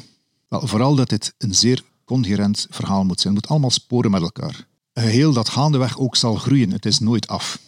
Wel, 0.48 0.68
vooral 0.68 0.96
dat 0.96 1.10
dit 1.10 1.34
een 1.38 1.56
zeer 1.56 1.84
coherent 2.06 2.68
verhaal 2.70 3.04
moet 3.04 3.22
zijn. 3.22 3.34
Het 3.34 3.42
moet 3.42 3.52
allemaal 3.52 3.72
sporen 3.72 4.12
met 4.12 4.22
elkaar. 4.22 4.68
Een 4.94 5.04
geheel 5.04 5.34
dat 5.34 5.50
gaandeweg 5.50 6.00
ook 6.00 6.16
zal 6.16 6.36
groeien. 6.36 6.72
Het 6.72 6.86
is 6.86 7.00
nooit 7.00 7.28
af. 7.28 7.60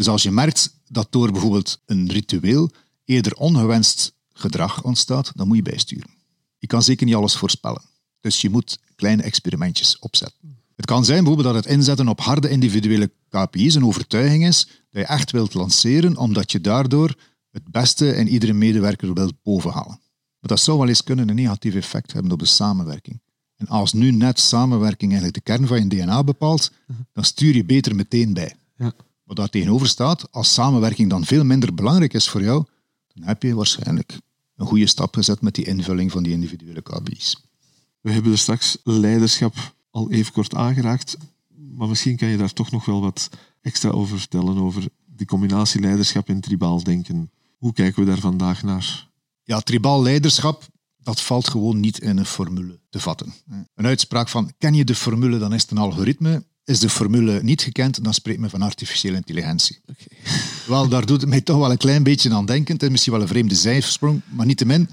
Dus 0.00 0.08
als 0.08 0.22
je 0.22 0.30
merkt 0.30 0.74
dat 0.88 1.06
door 1.10 1.32
bijvoorbeeld 1.32 1.80
een 1.86 2.10
ritueel 2.10 2.70
eerder 3.04 3.34
ongewenst 3.34 4.14
gedrag 4.32 4.84
ontstaat, 4.84 5.32
dan 5.34 5.46
moet 5.46 5.56
je 5.56 5.62
bijsturen. 5.62 6.10
Je 6.58 6.66
kan 6.66 6.82
zeker 6.82 7.06
niet 7.06 7.14
alles 7.14 7.36
voorspellen. 7.36 7.82
Dus 8.20 8.40
je 8.40 8.50
moet 8.50 8.78
kleine 8.94 9.22
experimentjes 9.22 9.98
opzetten. 9.98 10.58
Het 10.76 10.86
kan 10.86 11.04
zijn 11.04 11.24
bijvoorbeeld 11.24 11.54
dat 11.54 11.64
het 11.64 11.74
inzetten 11.74 12.08
op 12.08 12.20
harde 12.20 12.48
individuele 12.48 13.10
KPI's 13.28 13.74
een 13.74 13.84
overtuiging 13.84 14.46
is 14.46 14.66
dat 14.66 15.02
je 15.02 15.06
echt 15.06 15.30
wilt 15.30 15.54
lanceren, 15.54 16.16
omdat 16.16 16.52
je 16.52 16.60
daardoor 16.60 17.14
het 17.50 17.70
beste 17.70 18.16
in 18.16 18.28
iedere 18.28 18.52
medewerker 18.52 19.14
wilt 19.14 19.42
bovenhalen. 19.42 20.00
Maar 20.38 20.50
dat 20.50 20.60
zou 20.60 20.78
wel 20.78 20.88
eens 20.88 21.04
kunnen 21.04 21.28
een 21.28 21.34
negatief 21.34 21.74
effect 21.74 22.12
hebben 22.12 22.32
op 22.32 22.38
de 22.38 22.46
samenwerking. 22.46 23.20
En 23.56 23.66
als 23.66 23.92
nu 23.92 24.10
net 24.10 24.40
samenwerking 24.40 25.12
eigenlijk 25.12 25.44
de 25.44 25.52
kern 25.52 25.66
van 25.66 25.78
je 25.78 25.88
DNA 25.88 26.24
bepaalt, 26.24 26.72
dan 27.12 27.24
stuur 27.24 27.54
je 27.54 27.64
beter 27.64 27.94
meteen 27.94 28.32
bij. 28.32 28.54
Ja. 28.76 28.92
Wat 29.30 29.38
daar 29.38 29.48
tegenover 29.48 29.88
staat, 29.88 30.32
als 30.32 30.52
samenwerking 30.52 31.10
dan 31.10 31.24
veel 31.24 31.44
minder 31.44 31.74
belangrijk 31.74 32.12
is 32.12 32.28
voor 32.28 32.42
jou, 32.42 32.64
dan 33.14 33.26
heb 33.26 33.42
je 33.42 33.54
waarschijnlijk 33.54 34.18
een 34.56 34.66
goede 34.66 34.86
stap 34.86 35.14
gezet 35.14 35.40
met 35.40 35.54
die 35.54 35.64
invulling 35.64 36.10
van 36.10 36.22
die 36.22 36.32
individuele 36.32 36.82
KPI's. 36.82 37.42
We 38.00 38.12
hebben 38.12 38.32
er 38.32 38.38
straks 38.38 38.78
leiderschap 38.84 39.74
al 39.90 40.10
even 40.10 40.32
kort 40.32 40.54
aangeraakt, 40.54 41.16
maar 41.74 41.88
misschien 41.88 42.16
kan 42.16 42.28
je 42.28 42.36
daar 42.36 42.52
toch 42.52 42.70
nog 42.70 42.84
wel 42.84 43.00
wat 43.00 43.28
extra 43.62 43.88
over 43.90 44.18
vertellen, 44.18 44.58
over 44.58 44.88
die 45.06 45.26
combinatie 45.26 45.80
leiderschap 45.80 46.28
en 46.28 46.40
tribaal 46.40 46.82
denken. 46.82 47.30
Hoe 47.58 47.72
kijken 47.72 48.02
we 48.04 48.08
daar 48.08 48.20
vandaag 48.20 48.62
naar? 48.62 49.08
Ja, 49.42 49.60
tribaal 49.60 50.02
leiderschap, 50.02 50.66
dat 50.96 51.20
valt 51.20 51.48
gewoon 51.48 51.80
niet 51.80 52.00
in 52.00 52.18
een 52.18 52.26
formule 52.26 52.80
te 52.88 53.00
vatten. 53.00 53.34
Een 53.74 53.86
uitspraak 53.86 54.28
van, 54.28 54.52
ken 54.58 54.74
je 54.74 54.84
de 54.84 54.94
formule, 54.94 55.38
dan 55.38 55.54
is 55.54 55.62
het 55.62 55.70
een 55.70 55.78
algoritme. 55.78 56.44
Is 56.70 56.78
de 56.78 56.88
formule 56.88 57.42
niet 57.42 57.62
gekend, 57.62 58.04
dan 58.04 58.14
spreekt 58.14 58.40
men 58.40 58.50
van 58.50 58.62
artificiële 58.62 59.16
intelligentie. 59.16 59.80
Wel, 60.66 60.88
daar 60.88 61.06
doet 61.06 61.20
het 61.20 61.30
mij 61.30 61.40
toch 61.40 61.58
wel 61.58 61.70
een 61.70 61.76
klein 61.76 62.02
beetje 62.02 62.34
aan 62.34 62.46
denken. 62.46 62.74
Het 62.74 62.82
is 62.82 62.88
misschien 62.88 63.12
wel 63.12 63.22
een 63.22 63.28
vreemde 63.28 63.54
zijsprong, 63.54 64.20
maar 64.28 64.46
niettemin. 64.46 64.90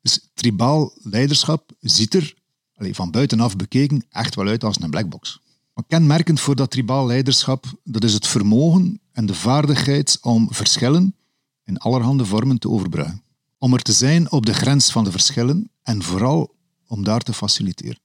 Dus 0.00 0.30
tribaal 0.34 0.92
leiderschap 1.02 1.70
ziet 1.80 2.14
er, 2.14 2.34
allez, 2.74 2.96
van 2.96 3.10
buitenaf 3.10 3.56
bekeken, 3.56 4.04
echt 4.10 4.34
wel 4.34 4.46
uit 4.46 4.64
als 4.64 4.80
een 4.80 4.90
blackbox. 4.90 5.40
Maar 5.74 5.84
kenmerkend 5.88 6.40
voor 6.40 6.56
dat 6.56 6.70
tribaal 6.70 7.06
leiderschap, 7.06 7.80
dat 7.84 8.04
is 8.04 8.12
het 8.12 8.26
vermogen 8.26 9.00
en 9.12 9.26
de 9.26 9.34
vaardigheid 9.34 10.18
om 10.20 10.48
verschillen 10.50 11.16
in 11.64 11.78
allerhande 11.78 12.24
vormen 12.24 12.58
te 12.58 12.68
overbruggen. 12.68 13.22
Om 13.58 13.72
er 13.72 13.82
te 13.82 13.92
zijn 13.92 14.30
op 14.30 14.46
de 14.46 14.54
grens 14.54 14.92
van 14.92 15.04
de 15.04 15.10
verschillen 15.10 15.70
en 15.82 16.02
vooral 16.02 16.54
om 16.86 17.04
daar 17.04 17.20
te 17.20 17.32
faciliteren. 17.32 18.00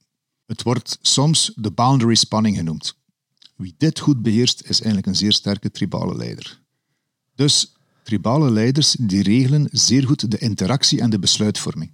Het 0.46 0.62
wordt 0.62 0.98
soms 1.00 1.52
de 1.54 1.70
boundary 1.70 2.14
spanning 2.14 2.56
genoemd. 2.56 2.98
Wie 3.60 3.74
dit 3.78 3.98
goed 3.98 4.22
beheerst, 4.22 4.60
is 4.60 4.80
eigenlijk 4.80 5.06
een 5.06 5.16
zeer 5.16 5.32
sterke 5.32 5.70
tribale 5.70 6.16
leider. 6.16 6.60
Dus 7.34 7.72
tribale 8.02 8.50
leiders 8.50 8.96
die 8.98 9.22
regelen 9.22 9.68
zeer 9.72 10.06
goed 10.06 10.30
de 10.30 10.38
interactie 10.38 11.00
en 11.00 11.10
de 11.10 11.18
besluitvorming. 11.18 11.90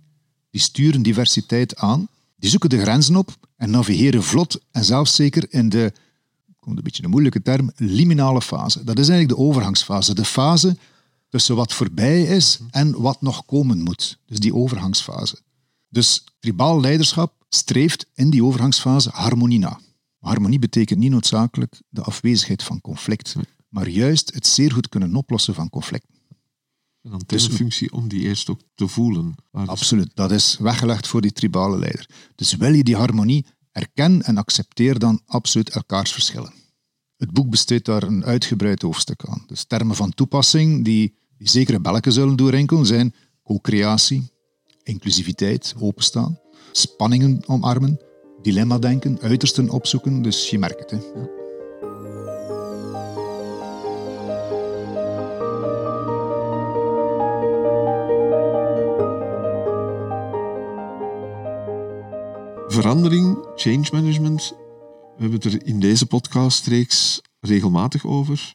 Die 0.51 0.61
sturen 0.61 1.03
diversiteit 1.03 1.77
aan, 1.77 2.09
die 2.37 2.51
zoeken 2.51 2.71
de 2.71 2.81
grenzen 2.81 3.17
op 3.17 3.37
en 3.57 3.71
navigeren 3.71 4.23
vlot 4.23 4.61
en 4.71 4.85
zelfzeker 4.85 5.47
in 5.53 5.69
de, 5.69 5.93
komt 6.57 6.77
een 6.77 6.83
beetje 6.83 7.05
een 7.05 7.11
moeilijke 7.11 7.43
term, 7.43 7.73
liminale 7.77 8.43
fase. 8.43 8.85
Dat 8.85 8.99
is 8.99 9.09
eigenlijk 9.09 9.39
de 9.39 9.45
overgangsfase, 9.45 10.15
de 10.15 10.25
fase 10.25 10.77
tussen 11.29 11.57
wat 11.57 11.73
voorbij 11.73 12.23
is 12.23 12.59
en 12.71 13.01
wat 13.01 13.23
nog 13.23 13.45
komen 13.45 13.83
moet. 13.83 14.19
Dus 14.27 14.39
die 14.39 14.55
overgangsfase. 14.55 15.39
Dus 15.89 16.25
tribaal 16.41 16.81
leiderschap 16.81 17.45
streeft 17.49 18.07
in 18.15 18.31
die 18.31 18.45
overgangsfase 18.45 19.11
harmonie 19.13 19.59
na. 19.59 19.81
Harmonie 20.19 20.59
betekent 20.59 20.99
niet 20.99 21.11
noodzakelijk 21.11 21.83
de 21.89 22.03
afwezigheid 22.03 22.63
van 22.63 22.81
conflict, 22.81 23.35
maar 23.69 23.89
juist 23.89 24.35
het 24.35 24.47
zeer 24.47 24.73
goed 24.73 24.89
kunnen 24.89 25.15
oplossen 25.15 25.55
van 25.55 25.71
conflict. 25.71 26.07
En 27.03 27.11
dan 27.11 27.23
is 27.27 27.45
een 27.45 27.53
functie 27.53 27.93
om 27.93 28.09
die 28.09 28.21
eerst 28.21 28.51
ook 28.51 28.61
te 28.75 28.89
voelen. 28.89 29.35
Dus- 29.53 29.67
Absoluut, 29.69 30.11
dat 30.15 30.31
is 30.31 30.57
weggelegd 30.59 31.07
voor 31.07 31.21
die 31.21 31.33
tribale 31.33 31.79
leider. 31.79 32.09
Dus 32.35 32.57
wil 32.57 32.73
je 32.73 32.85
die 32.85 32.97
harmonie, 32.97 33.47
erken 33.73 34.23
en 34.23 34.37
accepteer 34.37 34.99
dan 34.99 35.21
absoluut 35.27 35.71
elkaars 35.71 36.13
verschillen. 36.13 36.53
Het 37.17 37.31
boek 37.31 37.51
besteedt 37.51 37.85
daar 37.85 38.03
een 38.03 38.25
uitgebreid 38.25 38.83
hoofdstuk 38.83 39.25
aan. 39.25 39.45
Dus 39.47 39.65
termen 39.65 39.97
van 39.97 40.11
toepassing 40.11 40.85
die, 40.85 41.19
die 41.39 41.49
zekere 41.49 41.81
belken 41.81 42.13
zullen 42.13 42.37
doorinkelen 42.37 42.87
zijn 42.87 43.15
co-creatie, 43.43 44.31
inclusiviteit, 44.83 45.75
openstaan, 45.79 46.39
spanningen 46.73 47.49
omarmen, 47.49 48.01
dilemma 48.47 48.79
denken, 48.79 49.19
uitersten 49.21 49.71
opzoeken. 49.71 50.23
Dus 50.23 50.51
je 50.51 50.59
merkt 50.59 50.91
het. 50.91 50.91
Hè. 50.91 51.25
Verandering, 62.69 63.47
change 63.57 63.89
management, 63.93 64.55
we 65.17 65.23
hebben 65.23 65.41
het 65.41 65.45
er 65.45 65.67
in 65.67 65.81
deze 65.81 66.07
podcastreeks 66.07 67.21
regelmatig 67.41 68.05
over. 68.07 68.55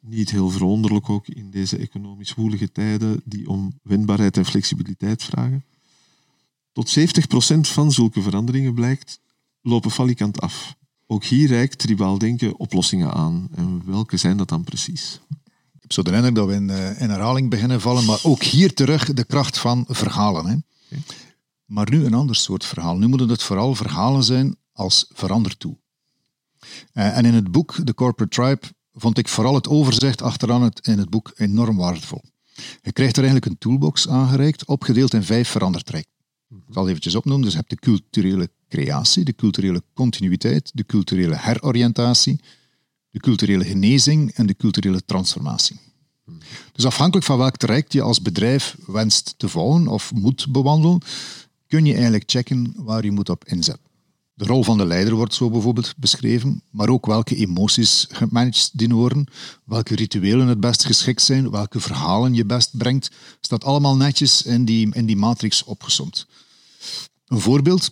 Niet 0.00 0.30
heel 0.30 0.50
verwonderlijk 0.50 1.08
ook 1.10 1.28
in 1.28 1.50
deze 1.50 1.76
economisch 1.76 2.34
woelige 2.34 2.72
tijden 2.72 3.20
die 3.24 3.48
om 3.48 3.78
wendbaarheid 3.82 4.36
en 4.36 4.44
flexibiliteit 4.44 5.22
vragen. 5.22 5.64
Tot 6.72 6.98
70% 6.98 7.02
van 7.60 7.92
zulke 7.92 8.22
veranderingen 8.22 8.74
blijkt 8.74 9.20
lopen 9.62 9.90
falikant 9.90 10.40
af. 10.40 10.74
Ook 11.06 11.24
hier 11.24 11.48
reikt 11.48 11.78
tribaal 11.78 12.18
denken 12.18 12.58
oplossingen 12.58 13.12
aan. 13.12 13.48
En 13.54 13.82
welke 13.84 14.16
zijn 14.16 14.36
dat 14.36 14.48
dan 14.48 14.64
precies? 14.64 15.20
Ik 15.72 15.80
heb 15.80 15.92
zo 15.92 16.02
de 16.02 16.12
indruk 16.12 16.34
dat 16.34 16.46
we 16.46 16.54
in, 16.54 16.70
eh, 16.70 17.00
in 17.00 17.10
herhaling 17.10 17.50
beginnen 17.50 17.80
vallen, 17.80 18.04
maar 18.04 18.20
ook 18.22 18.42
hier 18.42 18.74
terug 18.74 19.12
de 19.12 19.24
kracht 19.24 19.58
van 19.58 19.84
verhalen. 19.88 20.46
Hè. 20.46 20.56
Maar 21.64 21.90
nu 21.90 22.04
een 22.04 22.14
ander 22.14 22.36
soort 22.36 22.64
verhaal. 22.64 22.96
Nu 22.96 23.06
moeten 23.06 23.28
het 23.28 23.42
vooral 23.42 23.74
verhalen 23.74 24.24
zijn 24.24 24.56
als 24.72 25.10
verander 25.12 25.56
toe. 25.56 25.78
Eh, 26.92 27.16
en 27.16 27.24
in 27.24 27.34
het 27.34 27.50
boek 27.50 27.76
The 27.84 27.94
Corporate 27.94 28.34
Tribe 28.42 28.74
vond 28.92 29.18
ik 29.18 29.28
vooral 29.28 29.54
het 29.54 29.68
overzicht 29.68 30.22
achteraan 30.22 30.62
het, 30.62 30.86
in 30.86 30.98
het 30.98 31.10
boek 31.10 31.32
enorm 31.36 31.76
waardevol. 31.76 32.22
Je 32.82 32.92
krijgt 32.92 33.16
er 33.16 33.22
eigenlijk 33.22 33.52
een 33.52 33.58
toolbox 33.58 34.08
aangereikt, 34.08 34.64
opgedeeld 34.64 35.14
in 35.14 35.22
vijf 35.22 35.48
verandertrajecten. 35.48 36.14
Ik 36.48 36.62
zal 36.68 36.82
het 36.82 36.88
eventjes 36.90 37.14
opnoemen. 37.14 37.44
Dus 37.44 37.52
je 37.52 37.58
hebt 37.58 37.70
de 37.70 37.76
culturele 37.76 38.50
creatie, 38.70 39.24
de 39.24 39.34
culturele 39.34 39.82
continuïteit, 39.94 40.70
de 40.74 40.86
culturele 40.86 41.36
heroriëntatie, 41.36 42.40
de 43.10 43.20
culturele 43.20 43.64
genezing 43.64 44.32
en 44.32 44.46
de 44.46 44.56
culturele 44.56 45.04
transformatie. 45.04 45.76
Dus 46.72 46.84
afhankelijk 46.84 47.26
van 47.26 47.38
welk 47.38 47.56
traject 47.56 47.92
je 47.92 48.02
als 48.02 48.22
bedrijf 48.22 48.76
wenst 48.86 49.34
te 49.36 49.48
volgen 49.48 49.88
of 49.88 50.12
moet 50.12 50.46
bewandelen, 50.52 51.00
kun 51.66 51.84
je 51.84 51.92
eigenlijk 51.92 52.24
checken 52.26 52.72
waar 52.76 53.04
je 53.04 53.10
moet 53.10 53.28
op 53.28 53.44
inzetten. 53.44 53.88
De 54.40 54.46
rol 54.46 54.64
van 54.64 54.78
de 54.78 54.86
leider 54.86 55.14
wordt 55.14 55.34
zo 55.34 55.50
bijvoorbeeld 55.50 55.94
beschreven, 55.96 56.62
maar 56.70 56.88
ook 56.88 57.06
welke 57.06 57.36
emoties 57.36 58.06
gemanaged 58.10 58.70
dienen 58.72 58.96
worden, 58.96 59.26
welke 59.64 59.94
rituelen 59.94 60.46
het 60.46 60.60
best 60.60 60.84
geschikt 60.84 61.22
zijn, 61.22 61.50
welke 61.50 61.80
verhalen 61.80 62.34
je 62.34 62.44
best 62.44 62.76
brengt, 62.76 63.10
staat 63.40 63.64
allemaal 63.64 63.96
netjes 63.96 64.42
in 64.42 64.64
die, 64.64 64.94
in 64.94 65.06
die 65.06 65.16
matrix 65.16 65.64
opgesomd. 65.64 66.26
Een 67.26 67.40
voorbeeld, 67.40 67.90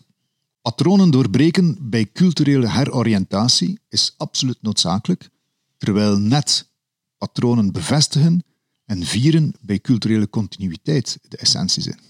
patronen 0.69 1.11
doorbreken 1.11 1.77
bij 1.81 2.11
culturele 2.13 2.71
heroriëntatie 2.71 3.81
is 3.89 4.15
absoluut 4.17 4.59
noodzakelijk, 4.61 5.31
terwijl 5.77 6.19
net 6.19 6.69
patronen 7.19 7.73
bevestigen 7.73 8.45
en 8.85 9.03
vieren 9.03 9.55
bij 9.61 9.81
culturele 9.81 10.29
continuïteit 10.29 11.19
de 11.29 11.37
essentie 11.37 11.83
zijn. 11.83 12.01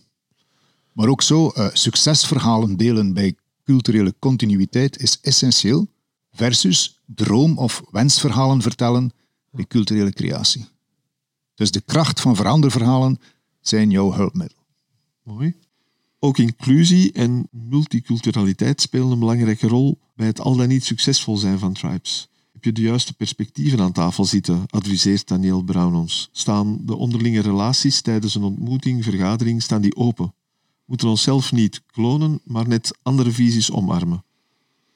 Maar 0.92 1.08
ook 1.08 1.22
zo, 1.22 1.52
uh, 1.54 1.68
succesverhalen 1.72 2.76
delen 2.76 3.12
bij 3.12 3.36
culturele 3.64 4.14
continuïteit 4.18 4.98
is 5.00 5.20
essentieel, 5.20 5.86
versus 6.32 7.00
droom- 7.06 7.58
of 7.58 7.82
wensverhalen 7.90 8.62
vertellen 8.62 9.10
bij 9.50 9.66
culturele 9.66 10.12
creatie. 10.12 10.68
Dus 11.54 11.70
de 11.70 11.80
kracht 11.80 12.20
van 12.20 12.36
veranderverhalen 12.36 13.18
zijn 13.60 13.90
jouw 13.90 14.12
hulpmiddel. 14.12 14.58
Mooi. 15.22 15.54
Ook 16.18 16.38
inclusie 16.38 17.12
en 17.12 17.48
multiculturaliteit 17.50 18.80
spelen 18.80 19.10
een 19.10 19.18
belangrijke 19.18 19.68
rol 19.68 19.98
bij 20.14 20.26
het 20.26 20.40
al 20.40 20.56
dan 20.56 20.68
niet 20.68 20.84
succesvol 20.84 21.36
zijn 21.36 21.58
van 21.58 21.72
tribes. 21.72 22.28
Heb 22.52 22.64
je 22.64 22.72
de 22.72 22.82
juiste 22.82 23.14
perspectieven 23.14 23.80
aan 23.80 23.92
tafel 23.92 24.24
zitten, 24.24 24.64
adviseert 24.66 25.28
Daniel 25.28 25.62
Brown 25.62 25.94
ons. 25.94 26.28
Staan 26.32 26.78
de 26.80 26.96
onderlinge 26.96 27.40
relaties 27.40 28.00
tijdens 28.00 28.34
een 28.34 28.42
ontmoeting, 28.42 29.04
vergadering, 29.04 29.62
staan 29.62 29.82
die 29.82 29.96
open? 29.96 30.32
moeten 30.88 31.08
onszelf 31.08 31.52
niet 31.52 31.82
klonen, 31.86 32.40
maar 32.44 32.68
net 32.68 32.98
andere 33.02 33.30
visies 33.30 33.70
omarmen. 33.70 34.24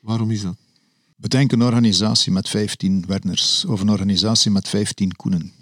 Waarom 0.01 0.31
is 0.31 0.43
dat? 0.43 0.57
Bedenk 1.17 1.53
een 1.53 1.63
organisatie 1.63 2.33
met 2.33 2.49
15 2.49 3.05
Werners 3.07 3.65
of 3.65 3.81
een 3.81 3.91
organisatie 3.91 4.51
met 4.51 4.69
15 4.69 5.17
Koenen. 5.17 5.53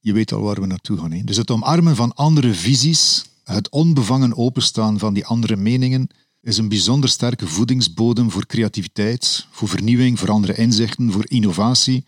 Je 0.00 0.12
weet 0.12 0.32
al 0.32 0.42
waar 0.42 0.60
we 0.60 0.66
naartoe 0.66 0.98
gaan. 0.98 1.12
Hè? 1.12 1.24
Dus 1.24 1.36
het 1.36 1.50
omarmen 1.50 1.96
van 1.96 2.14
andere 2.14 2.54
visies, 2.54 3.24
het 3.44 3.68
onbevangen 3.68 4.36
openstaan 4.36 4.98
van 4.98 5.14
die 5.14 5.26
andere 5.26 5.56
meningen, 5.56 6.08
is 6.40 6.56
een 6.56 6.68
bijzonder 6.68 7.10
sterke 7.10 7.46
voedingsbodem 7.46 8.30
voor 8.30 8.46
creativiteit, 8.46 9.46
voor 9.50 9.68
vernieuwing, 9.68 10.18
voor 10.18 10.30
andere 10.30 10.54
inzichten, 10.54 11.12
voor 11.12 11.30
innovatie 11.30 12.04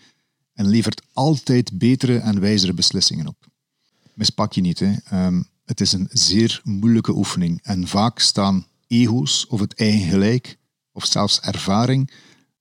en 0.53 0.69
levert 0.69 1.03
altijd 1.13 1.79
betere 1.79 2.19
en 2.19 2.41
wijzere 2.41 2.75
beslissingen 2.75 3.27
op. 3.27 3.47
Mispak 4.15 4.53
je 4.53 4.61
niet. 4.61 4.79
Hè? 4.79 4.95
Ehm, 5.05 5.43
het 5.65 5.81
is 5.81 5.93
een 5.93 6.09
zeer 6.11 6.61
moeilijke 6.65 7.13
oefening 7.13 7.61
en 7.63 7.89
vaak 7.89 8.19
staan 8.19 8.67
ego's 8.87 9.47
of 9.49 9.61
het 9.61 9.75
eigen 9.75 10.09
gelijk 10.09 10.59
of 10.93 11.07
zelfs 11.07 11.41
ervaring 11.41 12.11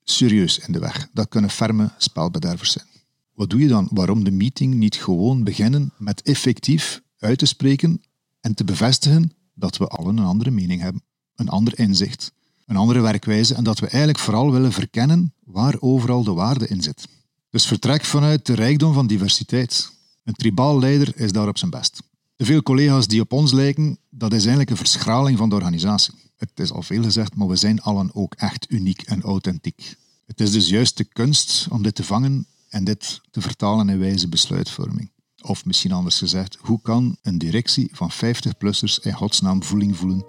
serieus 0.03 0.59
in 0.59 0.73
de 0.73 0.79
weg. 0.79 1.09
Dat 1.13 1.27
kunnen 1.27 1.49
ferme 1.49 1.91
spelbedervers 1.97 2.71
zijn. 2.71 2.85
Wat 3.33 3.49
doe 3.49 3.59
je 3.59 3.67
dan? 3.67 3.87
Waarom 3.91 4.23
de 4.23 4.31
meeting 4.31 4.73
niet 4.73 4.95
gewoon 4.95 5.43
beginnen 5.43 5.93
met 5.97 6.21
effectief 6.21 7.01
uit 7.19 7.37
te 7.37 7.45
spreken 7.45 8.01
en 8.43 8.53
te 8.53 8.63
bevestigen 8.63 9.31
dat 9.53 9.77
we 9.77 9.87
allen 9.87 10.17
een 10.17 10.25
andere 10.25 10.51
mening 10.51 10.81
hebben, 10.81 11.03
een 11.35 11.49
ander 11.49 11.79
inzicht, 11.79 12.31
een 12.65 12.75
andere 12.75 13.01
werkwijze 13.01 13.55
en 13.55 13.63
dat 13.63 13.79
we 13.79 13.87
eigenlijk 13.87 14.19
vooral 14.19 14.51
willen 14.51 14.71
verkennen 14.71 15.33
waar 15.43 15.75
overal 15.79 16.23
de 16.23 16.33
waarde 16.33 16.67
in 16.67 16.81
zit. 16.81 17.07
Dus 17.49 17.65
vertrek 17.65 18.03
vanuit 18.05 18.45
de 18.45 18.53
rijkdom 18.53 18.93
van 18.93 19.07
diversiteit. 19.07 19.91
Een 20.23 20.33
tribaal 20.33 20.79
leider 20.79 21.11
is 21.15 21.31
daar 21.31 21.47
op 21.47 21.57
zijn 21.57 21.71
best. 21.71 22.01
De 22.35 22.45
veel 22.45 22.63
collega's 22.63 23.07
die 23.07 23.21
op 23.21 23.31
ons 23.31 23.51
lijken, 23.51 23.97
dat 24.09 24.31
is 24.31 24.39
eigenlijk 24.39 24.69
een 24.69 24.77
verschraling 24.77 25.37
van 25.37 25.49
de 25.49 25.55
organisatie. 25.55 26.13
Het 26.35 26.59
is 26.59 26.71
al 26.71 26.81
veel 26.81 27.03
gezegd, 27.03 27.35
maar 27.35 27.47
we 27.47 27.55
zijn 27.55 27.81
allen 27.81 28.15
ook 28.15 28.33
echt 28.33 28.71
uniek 28.71 29.01
en 29.01 29.21
authentiek. 29.21 29.95
Het 30.25 30.41
is 30.41 30.51
dus 30.51 30.69
juist 30.69 30.97
de 30.97 31.03
kunst 31.03 31.67
om 31.69 31.83
dit 31.83 31.95
te 31.95 32.03
vangen 32.03 32.45
en 32.69 32.83
dit 32.83 33.21
te 33.31 33.41
vertalen 33.41 33.89
in 33.89 33.99
wijze 33.99 34.29
besluitvorming. 34.29 35.12
Of 35.45 35.65
misschien 35.65 35.91
anders 35.91 36.17
gezegd, 36.17 36.57
hoe 36.61 36.81
kan 36.81 37.17
een 37.21 37.37
directie 37.37 37.89
van 37.93 38.11
50-plussers 38.11 38.99
in 39.01 39.13
godsnaam 39.13 39.63
voeling 39.63 39.97
voelen 39.97 40.25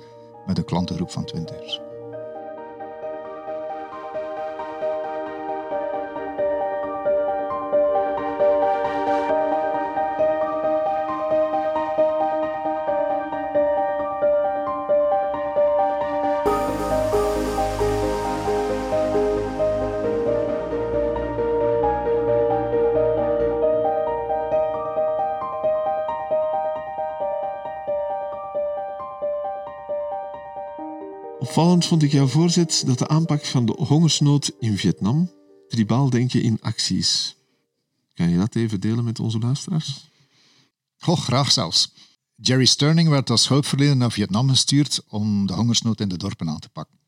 met 0.46 0.58
een 0.58 0.64
klantengroep 0.64 1.10
van 1.10 1.30
20ers? 1.36 1.83
Opvallend 31.54 31.86
vond 31.86 32.02
ik 32.02 32.12
jouw 32.12 32.26
voorzet 32.26 32.82
dat 32.86 32.98
de 32.98 33.08
aanpak 33.08 33.44
van 33.44 33.66
de 33.66 33.72
hongersnood 33.72 34.52
in 34.58 34.78
Vietnam 34.78 35.30
tribaal 35.68 36.10
denken 36.10 36.42
in 36.42 36.60
acties. 36.60 37.36
Kan 38.14 38.28
je 38.28 38.38
dat 38.38 38.54
even 38.54 38.80
delen 38.80 39.04
met 39.04 39.20
onze 39.20 39.38
luisteraars? 39.38 40.10
Oh, 41.06 41.18
graag 41.18 41.52
zelfs. 41.52 41.92
Jerry 42.36 42.64
Sterling 42.64 43.08
werd 43.08 43.30
als 43.30 43.48
hulpverlener 43.48 43.96
naar 43.96 44.12
Vietnam 44.12 44.48
gestuurd 44.48 45.00
om 45.08 45.46
de 45.46 45.52
hongersnood 45.52 46.00
in 46.00 46.08
de 46.08 46.16
dorpen 46.16 46.48
aan 46.48 46.58
te 46.58 46.68
pakken. 46.68 46.98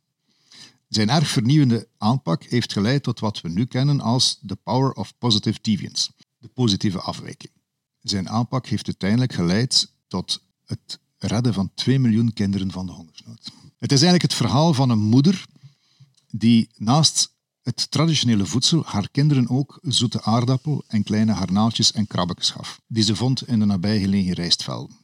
Zijn 0.88 1.08
erg 1.08 1.28
vernieuwende 1.28 1.88
aanpak 1.98 2.44
heeft 2.44 2.72
geleid 2.72 3.02
tot 3.02 3.20
wat 3.20 3.40
we 3.40 3.48
nu 3.48 3.64
kennen 3.64 4.00
als 4.00 4.40
the 4.46 4.56
power 4.56 4.92
of 4.92 5.18
positive 5.18 5.58
deviance, 5.62 6.10
de 6.38 6.48
positieve 6.48 7.00
afwijking. 7.00 7.52
Zijn 8.00 8.28
aanpak 8.28 8.66
heeft 8.66 8.86
uiteindelijk 8.86 9.32
geleid 9.32 9.92
tot 10.08 10.42
het 10.64 10.98
redden 11.18 11.54
van 11.54 11.70
2 11.74 11.98
miljoen 11.98 12.32
kinderen 12.32 12.70
van 12.70 12.86
de 12.86 12.92
hongersnood. 12.92 13.52
Het 13.78 13.92
is 13.92 14.02
eigenlijk 14.02 14.22
het 14.22 14.34
verhaal 14.34 14.74
van 14.74 14.90
een 14.90 15.02
moeder 15.02 15.44
die 16.30 16.68
naast 16.76 17.34
het 17.62 17.90
traditionele 17.90 18.46
voedsel 18.46 18.82
haar 18.84 19.08
kinderen 19.10 19.48
ook 19.48 19.78
zoete 19.82 20.22
aardappel 20.22 20.84
en 20.86 21.02
kleine 21.02 21.32
harnaaltjes 21.32 21.92
en 21.92 22.06
krabbetjes 22.06 22.50
gaf, 22.50 22.80
die 22.86 23.02
ze 23.02 23.16
vond 23.16 23.48
in 23.48 23.58
de 23.58 23.64
nabijgelegen 23.64 24.32
rijstvelden. 24.32 24.96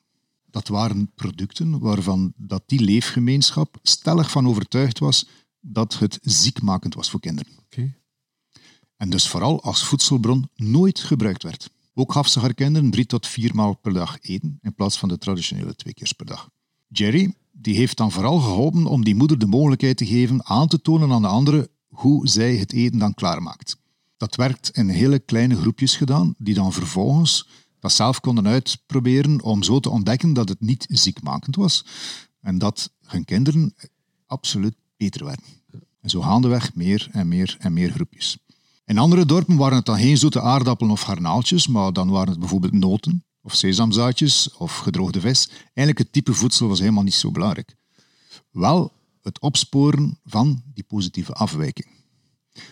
Dat 0.50 0.68
waren 0.68 1.12
producten 1.14 1.78
waarvan 1.78 2.32
dat 2.36 2.62
die 2.66 2.80
leefgemeenschap 2.80 3.78
stellig 3.82 4.30
van 4.30 4.48
overtuigd 4.48 4.98
was 4.98 5.26
dat 5.60 5.98
het 5.98 6.18
ziekmakend 6.22 6.94
was 6.94 7.10
voor 7.10 7.20
kinderen. 7.20 7.52
Okay. 7.64 7.94
En 8.96 9.10
dus 9.10 9.28
vooral 9.28 9.62
als 9.62 9.84
voedselbron 9.84 10.48
nooit 10.54 10.98
gebruikt 10.98 11.42
werd. 11.42 11.70
Ook 11.94 12.12
gaf 12.12 12.28
ze 12.28 12.40
haar 12.40 12.54
kinderen 12.54 12.90
drie 12.90 13.06
tot 13.06 13.26
vier 13.26 13.54
maal 13.54 13.74
per 13.74 13.92
dag 13.92 14.18
eten 14.20 14.58
in 14.62 14.74
plaats 14.74 14.98
van 14.98 15.08
de 15.08 15.18
traditionele 15.18 15.74
twee 15.74 15.94
keer 15.94 16.12
per 16.16 16.26
dag. 16.26 16.50
Jerry 16.88 17.34
die 17.52 17.76
heeft 17.76 17.96
dan 17.96 18.12
vooral 18.12 18.38
geholpen 18.38 18.86
om 18.86 19.04
die 19.04 19.14
moeder 19.14 19.38
de 19.38 19.46
mogelijkheid 19.46 19.96
te 19.96 20.06
geven 20.06 20.44
aan 20.44 20.68
te 20.68 20.80
tonen 20.80 21.12
aan 21.12 21.22
de 21.22 21.28
anderen 21.28 21.68
hoe 21.88 22.28
zij 22.28 22.56
het 22.56 22.72
eten 22.72 22.98
dan 22.98 23.14
klaarmaakt. 23.14 23.76
Dat 24.16 24.36
werd 24.36 24.68
in 24.68 24.88
hele 24.88 25.18
kleine 25.18 25.56
groepjes 25.56 25.96
gedaan, 25.96 26.34
die 26.38 26.54
dan 26.54 26.72
vervolgens 26.72 27.48
dat 27.78 27.92
zelf 27.92 28.20
konden 28.20 28.46
uitproberen 28.46 29.42
om 29.42 29.62
zo 29.62 29.80
te 29.80 29.90
ontdekken 29.90 30.32
dat 30.32 30.48
het 30.48 30.60
niet 30.60 30.86
ziekmakend 30.88 31.56
was 31.56 31.84
en 32.40 32.58
dat 32.58 32.92
hun 33.06 33.24
kinderen 33.24 33.74
absoluut 34.26 34.74
beter 34.96 35.24
werden. 35.24 35.44
En 36.00 36.10
zo 36.10 36.20
gaandeweg 36.20 36.74
meer 36.74 37.08
en 37.12 37.28
meer 37.28 37.56
en 37.58 37.72
meer 37.72 37.90
groepjes. 37.90 38.38
In 38.84 38.98
andere 38.98 39.26
dorpen 39.26 39.56
waren 39.56 39.76
het 39.76 39.86
dan 39.86 39.98
geen 39.98 40.18
zoete 40.18 40.40
aardappelen 40.40 40.92
of 40.92 41.00
garnaaltjes, 41.00 41.66
maar 41.66 41.92
dan 41.92 42.08
waren 42.08 42.30
het 42.30 42.38
bijvoorbeeld 42.38 42.72
noten 42.72 43.24
of 43.42 43.54
sesamzaadjes 43.54 44.56
of 44.56 44.78
gedroogde 44.78 45.20
vis. 45.20 45.48
Eigenlijk 45.64 45.98
het 45.98 46.12
type 46.12 46.34
voedsel 46.34 46.68
was 46.68 46.78
helemaal 46.78 47.02
niet 47.02 47.14
zo 47.14 47.30
belangrijk. 47.30 47.74
Wel 48.50 48.92
het 49.22 49.40
opsporen 49.40 50.18
van 50.24 50.62
die 50.74 50.84
positieve 50.84 51.32
afwijking. 51.32 51.86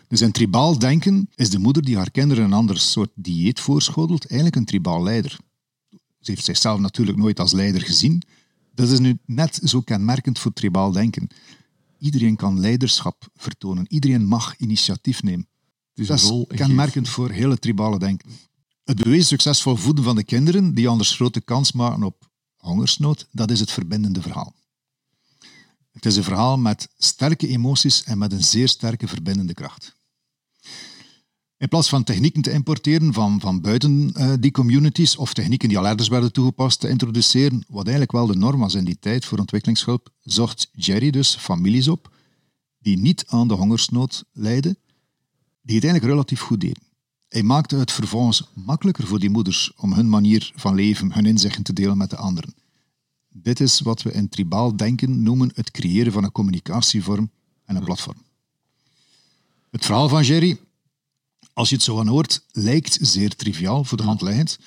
Dus 0.09 0.21
in 0.21 0.33
tribaal 0.33 0.79
denken 0.79 1.29
is 1.35 1.51
de 1.51 1.59
moeder 1.59 1.85
die 1.85 1.97
haar 1.97 2.11
kinderen 2.11 2.45
een 2.45 2.53
ander 2.53 2.79
soort 2.79 3.11
dieet 3.15 3.61
voorschotelt 3.61 4.27
eigenlijk 4.27 4.57
een 4.57 4.65
tribaal 4.65 5.03
leider. 5.03 5.39
Ze 6.21 6.31
heeft 6.31 6.45
zichzelf 6.45 6.81
natuurlijk 6.81 7.19
nooit 7.19 7.41
als 7.41 7.53
leider 7.53 7.81
gezien. 7.81 8.23
Dat 8.75 8.91
is 8.91 8.99
nu 8.99 9.19
net 9.27 9.61
zo 9.65 9.81
kenmerkend 9.81 10.39
voor 10.39 10.53
tribaal 10.53 10.93
denken. 10.93 11.29
Iedereen 11.99 12.37
kan 12.37 12.61
leiderschap 12.61 13.29
vertonen. 13.35 13.85
Iedereen 13.89 14.27
mag 14.27 14.57
initiatief 14.57 15.23
nemen. 15.23 15.49
Dat 15.95 16.19
is 16.19 16.45
kenmerkend 16.49 17.09
voor 17.09 17.31
hele 17.31 17.59
tribale 17.59 17.99
denken. 17.99 18.31
Het 18.91 19.03
bewezen 19.03 19.27
succesvol 19.27 19.77
voeden 19.77 20.05
van 20.05 20.17
de 20.17 20.25
kinderen, 20.25 20.75
die 20.75 20.89
anders 20.89 21.15
grote 21.15 21.41
kans 21.41 21.73
maken 21.73 22.03
op 22.03 22.31
hongersnood, 22.57 23.29
dat 23.33 23.51
is 23.51 23.61
het 23.61 23.71
verbindende 23.71 24.23
verhaal. 24.23 24.55
Het 25.91 26.07
is 26.07 26.17
een 26.17 26.23
verhaal 26.23 26.59
met 26.59 26.89
sterke 26.99 27.49
emoties 27.49 28.05
en 28.05 28.19
met 28.19 28.33
een 28.33 28.43
zeer 28.43 28.69
sterke 28.69 29.09
verbindende 29.09 29.55
kracht. 29.55 29.97
In 31.57 31.69
plaats 31.69 31.89
van 31.89 32.05
technieken 32.05 32.43
te 32.43 32.51
importeren 32.51 33.13
van, 33.13 33.41
van 33.41 33.61
buiten 33.61 34.13
uh, 34.17 34.33
die 34.41 34.51
communities 34.51 35.17
of 35.17 35.33
technieken 35.35 35.69
die 35.69 35.79
al 35.79 35.87
elders 35.87 36.09
werden 36.09 36.33
toegepast 36.33 36.81
te 36.81 36.89
introduceren, 36.89 37.65
wat 37.69 37.83
eigenlijk 37.83 38.13
wel 38.13 38.27
de 38.27 38.37
norm 38.37 38.61
was 38.61 38.75
in 38.75 38.85
die 38.85 38.99
tijd 38.99 39.25
voor 39.25 39.39
ontwikkelingshulp, 39.39 40.13
zocht 40.21 40.69
Jerry 40.73 41.11
dus 41.11 41.37
families 41.37 41.89
op 41.89 42.15
die 42.79 42.99
niet 42.99 43.25
aan 43.27 43.49
de 43.49 43.55
hongersnood 43.55 44.25
lijden, 44.33 44.79
die 45.63 45.75
het 45.75 45.85
eigenlijk 45.85 46.13
relatief 46.13 46.41
goed 46.41 46.61
deden. 46.61 46.90
Hij 47.31 47.43
maakte 47.43 47.77
het 47.77 47.93
vervolgens 47.93 48.51
makkelijker 48.55 49.07
voor 49.07 49.19
die 49.19 49.31
moeders 49.31 49.73
om 49.77 49.93
hun 49.93 50.09
manier 50.09 50.53
van 50.55 50.75
leven, 50.75 51.13
hun 51.13 51.27
inzichten 51.27 51.63
te 51.63 51.73
delen 51.73 51.97
met 51.97 52.11
de 52.11 52.17
anderen. 52.17 52.55
Dit 53.29 53.61
is 53.61 53.81
wat 53.81 54.03
we 54.03 54.13
in 54.13 54.29
tribaal 54.29 54.77
denken 54.77 55.23
noemen 55.23 55.51
het 55.55 55.71
creëren 55.71 56.13
van 56.13 56.25
een 56.25 56.33
communicatievorm 56.33 57.31
en 57.65 57.77
een 57.77 57.85
platform. 57.85 58.17
Het 59.71 59.85
verhaal 59.85 60.09
van 60.09 60.23
Jerry, 60.23 60.61
als 61.53 61.69
je 61.69 61.75
het 61.75 61.85
zo 61.85 61.99
aan 61.99 62.07
hoort, 62.07 62.45
lijkt 62.53 62.99
zeer 63.01 63.37
triviaal 63.37 63.85
voor 63.85 63.99
de 63.99 64.05
hand 64.05 64.21
liggend. 64.21 64.59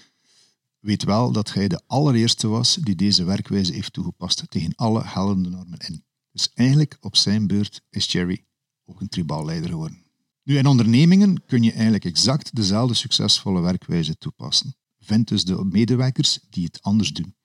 Weet 0.80 1.04
wel 1.04 1.32
dat 1.32 1.54
hij 1.54 1.68
de 1.68 1.82
allereerste 1.88 2.48
was 2.48 2.76
die 2.76 2.96
deze 2.96 3.24
werkwijze 3.24 3.74
heeft 3.74 3.94
toegepast 3.94 4.44
tegen 4.50 4.76
alle 4.76 5.02
heldende 5.06 5.50
normen 5.50 5.80
in. 5.80 6.04
Dus 6.32 6.52
eigenlijk 6.54 6.98
op 7.02 7.16
zijn 7.16 7.48
beurt 7.48 7.82
is 7.90 8.12
Jerry 8.12 8.46
ook 8.86 9.02
een 9.02 9.10
tribaal 9.10 9.46
leider 9.46 9.70
geworden. 9.70 10.03
Nu, 10.44 10.58
in 10.58 10.66
ondernemingen 10.66 11.46
kun 11.46 11.64
je 11.64 11.72
eigenlijk 11.72 12.06
exact 12.06 12.56
dezelfde 12.56 12.94
succesvolle 12.94 13.62
werkwijze 13.62 14.18
toepassen. 14.18 14.76
Vind 15.00 15.28
dus 15.28 15.46
de 15.46 15.66
medewerkers 15.66 16.40
die 16.50 16.64
het 16.64 16.82
anders 16.82 17.14
doen. 17.14 17.36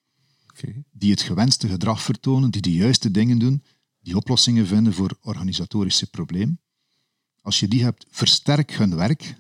Die 0.91 1.11
het 1.11 1.23
gewenste 1.23 1.69
gedrag 1.69 2.03
vertonen, 2.03 2.51
die 2.51 2.63
de 2.63 2.73
juiste 2.73 3.11
dingen 3.11 3.39
doen, 3.39 3.65
die 4.01 4.17
oplossingen 4.17 4.67
vinden 4.67 4.93
voor 4.93 5.19
organisatorische 5.21 6.07
problemen. 6.07 6.61
Als 7.41 7.61
je 7.61 7.69
die 7.69 7.83
hebt, 7.83 8.07
versterk 8.11 8.73
hun 8.73 8.97
werk, 8.97 9.35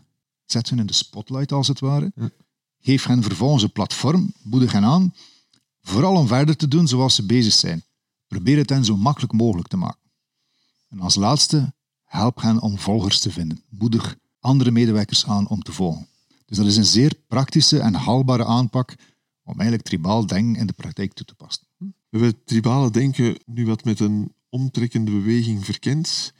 zet 0.44 0.70
hen 0.70 0.78
in 0.78 0.86
de 0.86 0.92
spotlight 0.92 1.52
als 1.52 1.68
het 1.68 1.80
ware. 1.80 2.12
Geef 2.80 3.04
hen 3.04 3.22
vervolgens 3.22 3.62
een 3.62 3.72
platform, 3.72 4.32
moedig 4.42 4.72
hen 4.72 4.84
aan, 4.84 5.14
vooral 5.80 6.16
om 6.16 6.26
verder 6.26 6.56
te 6.56 6.68
doen 6.68 6.88
zoals 6.88 7.14
ze 7.14 7.26
bezig 7.26 7.52
zijn. 7.52 7.84
Probeer 8.26 8.56
het 8.56 8.70
hen 8.70 8.84
zo 8.84 8.96
makkelijk 8.96 9.32
mogelijk 9.32 9.68
te 9.68 9.76
maken. 9.76 10.10
En 10.88 11.00
als 11.00 11.14
laatste, 11.14 11.72
help 12.08 12.40
hen 12.40 12.60
om 12.60 12.78
volgers 12.78 13.20
te 13.20 13.30
vinden. 13.30 13.62
Moedig 13.68 14.16
andere 14.40 14.70
medewerkers 14.70 15.26
aan 15.26 15.48
om 15.48 15.62
te 15.62 15.72
volgen. 15.72 16.06
Dus 16.46 16.56
dat 16.56 16.66
is 16.66 16.76
een 16.76 16.84
zeer 16.84 17.14
praktische 17.26 17.80
en 17.80 17.94
haalbare 17.94 18.44
aanpak 18.44 18.94
om 19.44 19.54
eigenlijk 19.54 19.82
tribaal 19.88 20.26
denken 20.26 20.60
in 20.60 20.66
de 20.66 20.72
praktijk 20.72 21.12
toe 21.12 21.26
te 21.26 21.34
passen. 21.34 21.66
We 21.78 21.86
hebben 22.10 22.28
het 22.28 22.46
tribale 22.46 22.90
denken 22.90 23.38
nu 23.46 23.66
wat 23.66 23.84
met 23.84 24.00
een 24.00 24.32
omtrekkende 24.48 25.10
beweging 25.10 25.64
verkend. 25.64 26.32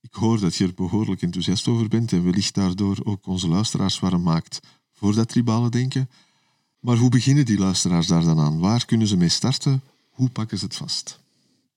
Ik 0.00 0.14
hoor 0.14 0.40
dat 0.40 0.54
je 0.54 0.64
er 0.64 0.74
behoorlijk 0.74 1.22
enthousiast 1.22 1.68
over 1.68 1.88
bent 1.88 2.12
en 2.12 2.24
wellicht 2.24 2.54
daardoor 2.54 3.00
ook 3.04 3.26
onze 3.26 3.48
luisteraars 3.48 3.98
warm 3.98 4.22
maakt 4.22 4.60
voor 4.92 5.14
dat 5.14 5.28
tribale 5.28 5.68
denken. 5.68 6.10
Maar 6.80 6.96
hoe 6.96 7.10
beginnen 7.10 7.44
die 7.44 7.58
luisteraars 7.58 8.06
daar 8.06 8.24
dan 8.24 8.38
aan? 8.38 8.58
Waar 8.58 8.84
kunnen 8.84 9.06
ze 9.06 9.16
mee 9.16 9.28
starten? 9.28 9.82
Hoe 10.10 10.28
pakken 10.28 10.58
ze 10.58 10.64
het 10.64 10.76
vast? 10.76 11.19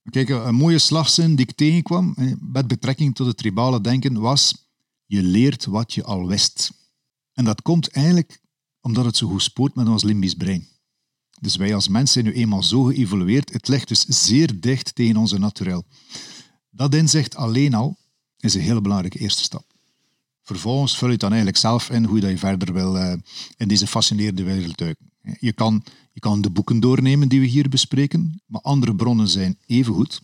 Kijk, 0.10 0.30
een 0.30 0.56
mooie 0.56 0.80
slagzin 0.80 1.36
die 1.36 1.46
ik 1.48 1.56
tegenkwam 1.56 2.16
met 2.40 2.68
betrekking 2.68 3.16
tot 3.16 3.28
het 3.28 3.38
tribale 3.38 3.82
denken 3.82 4.20
was: 4.20 4.68
je 5.06 5.24
leert 5.24 5.66
wat 5.66 5.94
je 5.94 6.04
al 6.04 6.28
wist. 6.28 6.72
En 7.34 7.46
dat 7.46 7.62
komt 7.62 7.90
eigenlijk 7.90 8.42
omdat 8.82 9.06
het 9.06 9.18
zo 9.18 9.28
goed 9.28 9.44
spoort 9.44 9.76
met 9.76 9.88
ons 9.88 10.04
limbisch 10.04 10.34
brein. 10.34 10.68
Dus 11.42 11.56
wij 11.56 11.76
als 11.76 11.88
mensen 11.88 12.14
zijn 12.24 12.26
nu 12.26 12.42
eenmaal 12.42 12.64
zo 12.64 12.84
geëvolueerd, 12.84 13.54
het 13.54 13.68
ligt 13.68 13.88
dus 13.88 14.06
zeer 14.08 14.60
dicht 14.60 14.96
tegen 14.96 15.18
onze 15.18 15.38
naturel. 15.38 15.86
Dat 16.70 16.96
inzicht 16.96 17.36
alleen 17.36 17.74
al 17.74 17.98
is 18.38 18.54
een 18.54 18.62
hele 18.62 18.82
belangrijke 18.82 19.20
eerste 19.20 19.44
stap. 19.44 19.66
Vervolgens 20.42 20.98
vul 20.98 21.08
je 21.08 21.14
het 21.14 21.22
dan 21.22 21.32
eigenlijk 21.32 21.62
zelf 21.62 21.90
in 21.90 22.06
hoe 22.06 22.22
je, 22.22 22.38
verder 22.38 22.74
wil 22.74 22.98
uh, 22.98 23.14
in 23.58 23.68
deze 23.68 23.88
fascinerende 23.88 24.44
wereld 24.44 24.78
duiken. 24.78 25.12
Je 25.40 25.54
kan, 25.54 25.84
je 26.14 26.20
kan 26.20 26.42
de 26.42 26.50
boeken 26.50 26.80
doornemen 26.80 27.28
die 27.28 27.40
we 27.40 27.46
hier 27.46 27.70
bespreken, 27.70 28.42
maar 28.46 28.62
andere 28.62 28.96
bronnen 28.96 29.28
zijn 29.28 29.58
even 29.66 29.94
goed. 29.94 30.22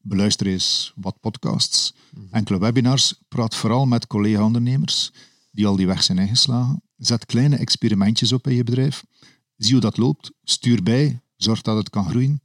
Beluister 0.00 0.46
eens 0.46 0.92
wat 0.96 1.20
podcasts, 1.20 1.94
enkele 2.30 2.58
webinars, 2.58 3.14
praat 3.28 3.54
vooral 3.54 3.86
met 3.86 4.06
collega-ondernemers 4.06 5.12
die 5.50 5.66
al 5.66 5.76
die 5.76 5.86
weg 5.86 6.02
zijn 6.02 6.18
ingeslagen. 6.18 6.82
Zet 6.96 7.26
kleine 7.26 7.56
experimentjes 7.56 8.32
op 8.32 8.46
in 8.46 8.54
je 8.54 8.64
bedrijf. 8.64 9.04
Zie 9.56 9.72
hoe 9.72 9.80
dat 9.80 9.96
loopt, 9.96 10.32
stuur 10.42 10.82
bij, 10.82 11.20
zorg 11.36 11.62
dat 11.62 11.76
het 11.76 11.90
kan 11.90 12.08
groeien. 12.08 12.40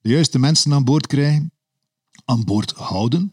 De 0.00 0.08
juiste 0.08 0.38
mensen 0.38 0.72
aan 0.72 0.84
boord 0.84 1.06
krijgen, 1.06 1.52
aan 2.24 2.44
boord 2.44 2.72
houden. 2.72 3.32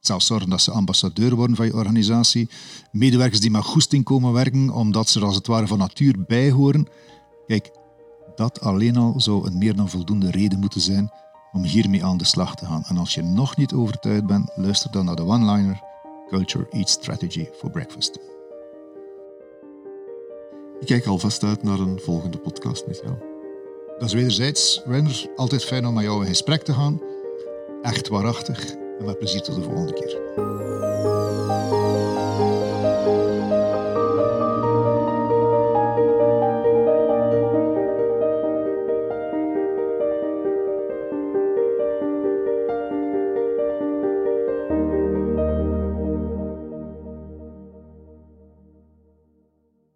Zelfs 0.00 0.26
zorgen 0.26 0.50
dat 0.50 0.60
ze 0.60 0.70
ambassadeur 0.70 1.34
worden 1.34 1.56
van 1.56 1.66
je 1.66 1.74
organisatie. 1.74 2.48
Medewerkers 2.92 3.40
die 3.40 3.50
met 3.50 3.64
goesting 3.64 4.04
komen 4.04 4.32
werken, 4.32 4.70
omdat 4.70 5.08
ze 5.08 5.18
er 5.18 5.26
als 5.26 5.34
het 5.34 5.46
ware 5.46 5.66
van 5.66 5.78
natuur 5.78 6.24
bij 6.26 6.50
horen. 6.50 6.88
Kijk, 7.46 7.70
dat 8.40 8.60
alleen 8.60 8.96
al 8.96 9.14
zou 9.16 9.46
een 9.46 9.58
meer 9.58 9.76
dan 9.76 9.88
voldoende 9.88 10.30
reden 10.30 10.58
moeten 10.58 10.80
zijn 10.80 11.10
om 11.52 11.64
hiermee 11.64 12.04
aan 12.04 12.16
de 12.16 12.24
slag 12.24 12.56
te 12.56 12.66
gaan. 12.66 12.84
En 12.88 12.96
als 12.96 13.14
je 13.14 13.22
nog 13.22 13.56
niet 13.56 13.72
overtuigd 13.72 14.26
bent, 14.26 14.50
luister 14.54 14.90
dan 14.90 15.04
naar 15.04 15.16
de 15.16 15.24
one-liner 15.26 15.82
Culture 16.28 16.66
Eats 16.70 16.92
Strategy 16.92 17.48
for 17.58 17.70
Breakfast. 17.70 18.18
Ik 20.80 20.86
kijk 20.86 21.06
alvast 21.06 21.42
uit 21.42 21.62
naar 21.62 21.78
een 21.78 22.00
volgende 22.00 22.38
podcast 22.38 22.86
met 22.86 23.00
jou. 23.04 23.14
Dat 23.98 24.08
is 24.08 24.14
wederzijds, 24.14 24.82
Werner. 24.84 25.30
Altijd 25.36 25.64
fijn 25.64 25.86
om 25.86 25.94
met 25.94 26.04
jou 26.04 26.20
in 26.20 26.28
gesprek 26.28 26.62
te 26.62 26.72
gaan. 26.72 27.00
Echt 27.82 28.08
waarachtig. 28.08 28.74
En 28.98 29.04
met 29.04 29.18
plezier 29.18 29.42
tot 29.42 29.54
de 29.54 29.62
volgende 29.62 29.92
keer. 29.92 30.99